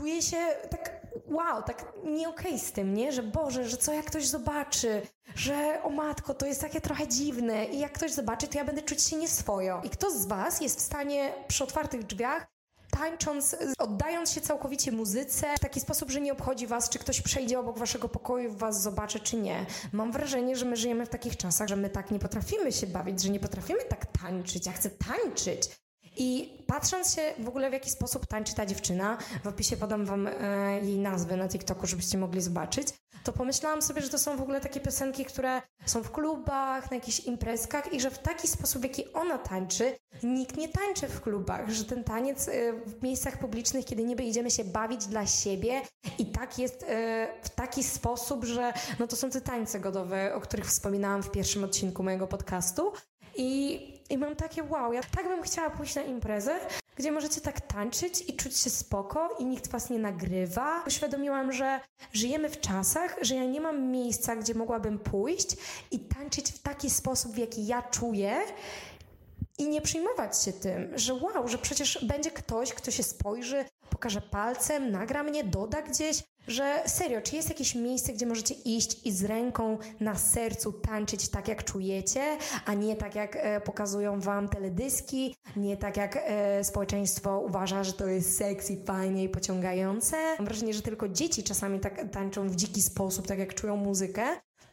czuję 0.00 0.22
się 0.22 0.36
tak 0.70 1.06
wow, 1.26 1.62
tak 1.62 1.92
nie 2.04 2.28
okej 2.28 2.46
okay 2.46 2.58
z 2.58 2.72
tym, 2.72 2.94
nie? 2.94 3.12
Że 3.12 3.22
Boże, 3.22 3.68
że 3.68 3.76
co 3.76 3.92
jak 3.92 4.04
ktoś 4.04 4.26
zobaczy, 4.26 5.02
że 5.34 5.82
o 5.82 5.90
matko, 5.90 6.34
to 6.34 6.46
jest 6.46 6.60
takie 6.60 6.80
trochę 6.80 7.08
dziwne 7.08 7.64
i 7.64 7.78
jak 7.78 7.92
ktoś 7.92 8.12
zobaczy, 8.12 8.48
to 8.48 8.58
ja 8.58 8.64
będę 8.64 8.82
czuć 8.82 9.02
się 9.02 9.16
nieswojo. 9.16 9.80
I 9.84 9.90
kto 9.90 10.10
z 10.10 10.26
Was 10.26 10.60
jest 10.60 10.78
w 10.78 10.82
stanie 10.82 11.32
przy 11.48 11.64
otwartych 11.64 12.06
drzwiach 12.06 12.46
tańcząc, 12.90 13.56
oddając 13.78 14.30
się 14.30 14.40
całkowicie 14.40 14.92
muzyce 14.92 15.46
w 15.56 15.60
taki 15.60 15.80
sposób, 15.80 16.10
że 16.10 16.20
nie 16.20 16.32
obchodzi 16.32 16.66
was, 16.66 16.88
czy 16.88 16.98
ktoś 16.98 17.20
przejdzie 17.20 17.58
obok 17.58 17.78
waszego 17.78 18.08
pokoju, 18.08 18.52
was 18.52 18.82
zobaczy, 18.82 19.20
czy 19.20 19.36
nie. 19.36 19.66
Mam 19.92 20.12
wrażenie, 20.12 20.56
że 20.56 20.64
my 20.64 20.76
żyjemy 20.76 21.06
w 21.06 21.08
takich 21.08 21.36
czasach, 21.36 21.68
że 21.68 21.76
my 21.76 21.90
tak 21.90 22.10
nie 22.10 22.18
potrafimy 22.18 22.72
się 22.72 22.86
bawić, 22.86 23.22
że 23.22 23.30
nie 23.30 23.40
potrafimy 23.40 23.84
tak 23.84 24.06
tańczyć. 24.06 24.66
Ja 24.66 24.72
chcę 24.72 24.90
tańczyć. 24.90 25.80
I 26.16 26.58
patrząc 26.66 27.14
się 27.14 27.22
w 27.38 27.48
ogóle 27.48 27.70
w 27.70 27.72
jaki 27.72 27.90
sposób 27.90 28.26
tańczy 28.26 28.54
ta 28.54 28.66
dziewczyna, 28.66 29.18
w 29.44 29.46
opisie 29.46 29.76
podam 29.76 30.04
wam 30.04 30.26
e, 30.26 30.32
jej 30.82 30.98
nazwę 30.98 31.36
na 31.36 31.48
TikToku, 31.48 31.86
żebyście 31.86 32.18
mogli 32.18 32.40
zobaczyć, 32.40 32.88
to 33.24 33.32
pomyślałam 33.32 33.82
sobie, 33.82 34.02
że 34.02 34.08
to 34.08 34.18
są 34.18 34.36
w 34.36 34.40
ogóle 34.40 34.60
takie 34.60 34.80
piosenki, 34.80 35.24
które 35.24 35.62
są 35.86 36.02
w 36.02 36.10
klubach, 36.10 36.90
na 36.90 36.94
jakichś 36.94 37.20
imprezkach 37.20 37.92
i 37.92 38.00
że 38.00 38.10
w 38.10 38.18
taki 38.18 38.48
sposób, 38.48 38.82
w 38.82 38.84
jaki 38.84 39.12
ona 39.12 39.38
tańczy, 39.38 39.96
nikt 40.22 40.56
nie 40.56 40.68
tańczy 40.68 41.08
w 41.08 41.20
klubach, 41.20 41.70
że 41.70 41.84
ten 41.84 42.04
taniec 42.04 42.48
e, 42.48 42.72
w 42.72 43.02
miejscach 43.02 43.38
publicznych, 43.38 43.84
kiedy 43.84 44.04
niby 44.04 44.22
idziemy 44.22 44.50
się 44.50 44.64
bawić 44.64 45.06
dla 45.06 45.26
siebie 45.26 45.82
i 46.18 46.26
tak 46.26 46.58
jest 46.58 46.82
e, 46.88 47.28
w 47.42 47.50
taki 47.50 47.84
sposób, 47.84 48.44
że 48.44 48.72
no 48.98 49.06
to 49.06 49.16
są 49.16 49.30
te 49.30 49.40
tańce 49.40 49.80
godowe, 49.80 50.34
o 50.34 50.40
których 50.40 50.66
wspominałam 50.66 51.22
w 51.22 51.30
pierwszym 51.30 51.64
odcinku 51.64 52.02
mojego 52.02 52.26
podcastu 52.26 52.92
i 53.36 53.80
i 54.10 54.18
mam 54.18 54.36
takie 54.36 54.62
wow, 54.62 54.92
ja 54.92 55.00
tak 55.16 55.28
bym 55.28 55.42
chciała 55.42 55.70
pójść 55.70 55.94
na 55.94 56.02
imprezę, 56.02 56.60
gdzie 56.96 57.12
możecie 57.12 57.40
tak 57.40 57.60
tańczyć 57.60 58.24
i 58.28 58.36
czuć 58.36 58.56
się 58.56 58.70
spoko 58.70 59.36
i 59.38 59.44
nikt 59.44 59.68
was 59.68 59.90
nie 59.90 59.98
nagrywa. 59.98 60.84
Uświadomiłam, 60.86 61.52
że 61.52 61.80
żyjemy 62.12 62.48
w 62.48 62.60
czasach, 62.60 63.16
że 63.22 63.34
ja 63.34 63.44
nie 63.44 63.60
mam 63.60 63.90
miejsca, 63.90 64.36
gdzie 64.36 64.54
mogłabym 64.54 64.98
pójść 64.98 65.56
i 65.90 65.98
tańczyć 65.98 66.52
w 66.52 66.58
taki 66.58 66.90
sposób, 66.90 67.32
w 67.32 67.38
jaki 67.38 67.66
ja 67.66 67.82
czuję 67.82 68.36
i 69.58 69.68
nie 69.68 69.80
przejmować 69.80 70.42
się 70.42 70.52
tym, 70.52 70.98
że 70.98 71.14
wow, 71.14 71.48
że 71.48 71.58
przecież 71.58 72.04
będzie 72.04 72.30
ktoś, 72.30 72.72
kto 72.72 72.90
się 72.90 73.02
spojrzy, 73.02 73.64
pokaże 73.90 74.20
palcem, 74.20 74.90
nagra 74.90 75.22
mnie, 75.22 75.44
doda 75.44 75.82
gdzieś, 75.82 76.22
że 76.48 76.82
serio, 76.86 77.20
czy 77.20 77.36
jest 77.36 77.48
jakieś 77.48 77.74
miejsce, 77.74 78.12
gdzie 78.12 78.26
możecie 78.26 78.54
iść 78.54 79.06
i 79.06 79.12
z 79.12 79.24
ręką 79.24 79.78
na 80.00 80.14
sercu 80.14 80.72
tańczyć 80.72 81.28
tak, 81.28 81.48
jak 81.48 81.64
czujecie, 81.64 82.22
a 82.64 82.74
nie 82.74 82.96
tak, 82.96 83.14
jak 83.14 83.36
e, 83.36 83.60
pokazują 83.60 84.20
wam 84.20 84.48
teledyski, 84.48 85.34
nie 85.56 85.76
tak, 85.76 85.96
jak 85.96 86.16
e, 86.16 86.64
społeczeństwo 86.64 87.40
uważa, 87.40 87.84
że 87.84 87.92
to 87.92 88.06
jest 88.06 88.36
sexy, 88.36 88.84
fajnie 88.84 89.24
i 89.24 89.28
pociągające. 89.28 90.16
Mam 90.38 90.46
wrażenie, 90.46 90.74
że 90.74 90.82
tylko 90.82 91.08
dzieci 91.08 91.42
czasami 91.42 91.80
tak 91.80 92.10
tańczą 92.10 92.48
w 92.48 92.56
dziki 92.56 92.82
sposób, 92.82 93.26
tak 93.26 93.38
jak 93.38 93.54
czują 93.54 93.76
muzykę. 93.76 94.22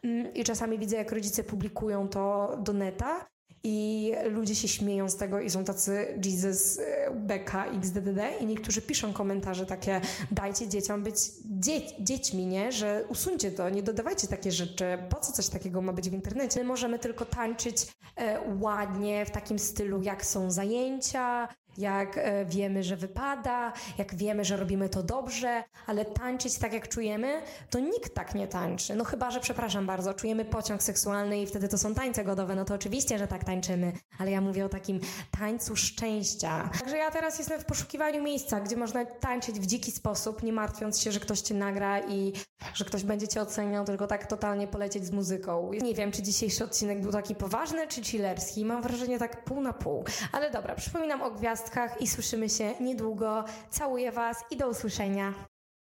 Mm, 0.04 0.34
I 0.34 0.44
czasami 0.44 0.80
widzę, 0.80 0.96
jak 0.96 1.12
rodzice 1.12 1.44
publikują 1.44 2.08
to 2.08 2.50
do 2.64 2.74
neta, 2.74 3.26
i 3.64 4.14
ludzie 4.30 4.56
się 4.56 4.68
śmieją 4.68 5.10
z 5.10 5.18
tego 5.18 5.40
i 5.40 5.50
są 5.50 5.64
tacy 5.64 6.20
Jesus, 6.26 6.80
e, 6.80 7.12
Beka, 7.12 7.66
XDDD 7.66 8.20
i 8.42 8.46
niektórzy 8.46 8.82
piszą 8.82 9.14
komentarze 9.14 9.66
takie 9.66 10.02
dajcie 10.32 10.68
dzieciom 10.68 11.04
być 11.04 11.16
dzie 11.46 11.82
dziećmi, 12.00 12.46
nie? 12.46 12.72
Że 12.72 13.04
usuńcie 13.10 13.52
to, 13.52 13.70
nie 13.70 13.84
dodawajcie 13.84 14.28
takie 14.28 14.52
rzeczy. 14.52 14.98
Po 15.10 15.20
co 15.20 15.32
coś 15.32 15.48
takiego 15.48 15.82
ma 15.82 15.94
być 15.94 16.10
w 16.10 16.14
internecie? 16.14 16.60
My 16.60 16.66
możemy 16.66 17.00
tylko 17.00 17.26
tańczyć 17.26 17.88
e, 18.16 18.40
ładnie, 18.60 19.26
w 19.26 19.32
takim 19.32 19.60
stylu 19.60 20.02
jak 20.02 20.26
są 20.26 20.52
zajęcia, 20.52 21.48
jak 21.78 22.18
e, 22.18 22.46
wiemy, 22.46 22.84
że 22.84 22.96
wypada, 22.96 23.74
jak 23.98 24.16
wiemy, 24.16 24.46
że 24.46 24.58
robimy 24.58 24.90
to 24.90 25.04
dobrze, 25.04 25.64
ale 25.88 26.06
tańczyć 26.06 26.58
tak, 26.58 26.74
jak 26.74 26.88
czujemy, 26.88 27.42
to 27.70 27.80
nikt 27.80 28.14
tak 28.14 28.36
nie 28.36 28.48
tańczy. 28.48 28.96
No 28.96 29.04
chyba, 29.04 29.32
że, 29.32 29.40
przepraszam 29.40 29.86
bardzo, 29.86 30.14
czujemy 30.14 30.46
pociąg 30.46 30.84
seksualny 30.84 31.42
i 31.42 31.48
wtedy 31.48 31.68
to 31.68 31.78
są 31.78 31.94
tańce 31.94 32.24
godowe, 32.24 32.56
no 32.56 32.66
to 32.66 32.74
oczywiście, 32.74 33.18
że 33.18 33.28
tak 33.28 33.44
tańczymy, 33.44 33.92
ale 34.20 34.32
ja 34.32 34.42
mówię 34.42 34.66
o 34.66 34.70
takim 34.70 35.00
tańcu 35.40 35.76
szczęścia. 35.76 36.70
Także 36.80 36.98
ja 36.98 37.12
teraz 37.12 37.38
jestem 37.38 37.62
w 37.62 37.66
poszukiwaniu 37.66 38.24
miejsca, 38.24 38.60
gdzie 38.60 38.78
można 38.78 39.06
tańczyć 39.06 39.60
w 39.60 39.66
dziki 39.66 39.92
sposób, 39.92 40.44
nie 40.44 40.54
martwiąc 40.54 41.02
się, 41.02 41.12
że 41.12 41.20
ktoś 41.20 41.42
cię 41.42 41.56
nagra 41.56 42.00
i 42.00 42.34
że 42.74 42.86
ktoś 42.86 43.04
będzie 43.04 43.28
cię 43.28 43.42
oceniał, 43.42 43.86
tylko 43.86 44.08
tak 44.08 44.28
totalnie 44.28 44.68
polecieć 44.68 45.06
z 45.06 45.12
muzyką. 45.12 45.72
Nie 45.82 45.94
wiem, 45.94 46.12
czy 46.12 46.24
dzisiejszy 46.24 46.64
odcinek 46.64 47.02
był 47.02 47.12
taki 47.12 47.36
poważny, 47.36 47.88
czy 47.88 48.04
chillerski. 48.04 48.66
Mam 48.66 48.82
wrażenie 48.82 49.20
tak 49.20 49.44
pół 49.44 49.62
na 49.62 49.74
pół. 49.74 50.04
Ale 50.32 50.52
dobra, 50.52 50.76
przypominam 50.76 51.22
o 51.22 51.32
i 52.00 52.08
słyszymy 52.08 52.50
się 52.50 52.74
niedługo. 52.80 53.44
Całuję 53.70 54.12
Was 54.12 54.44
i 54.52 54.58
do 54.58 54.68
usłyszenia. 54.70 55.57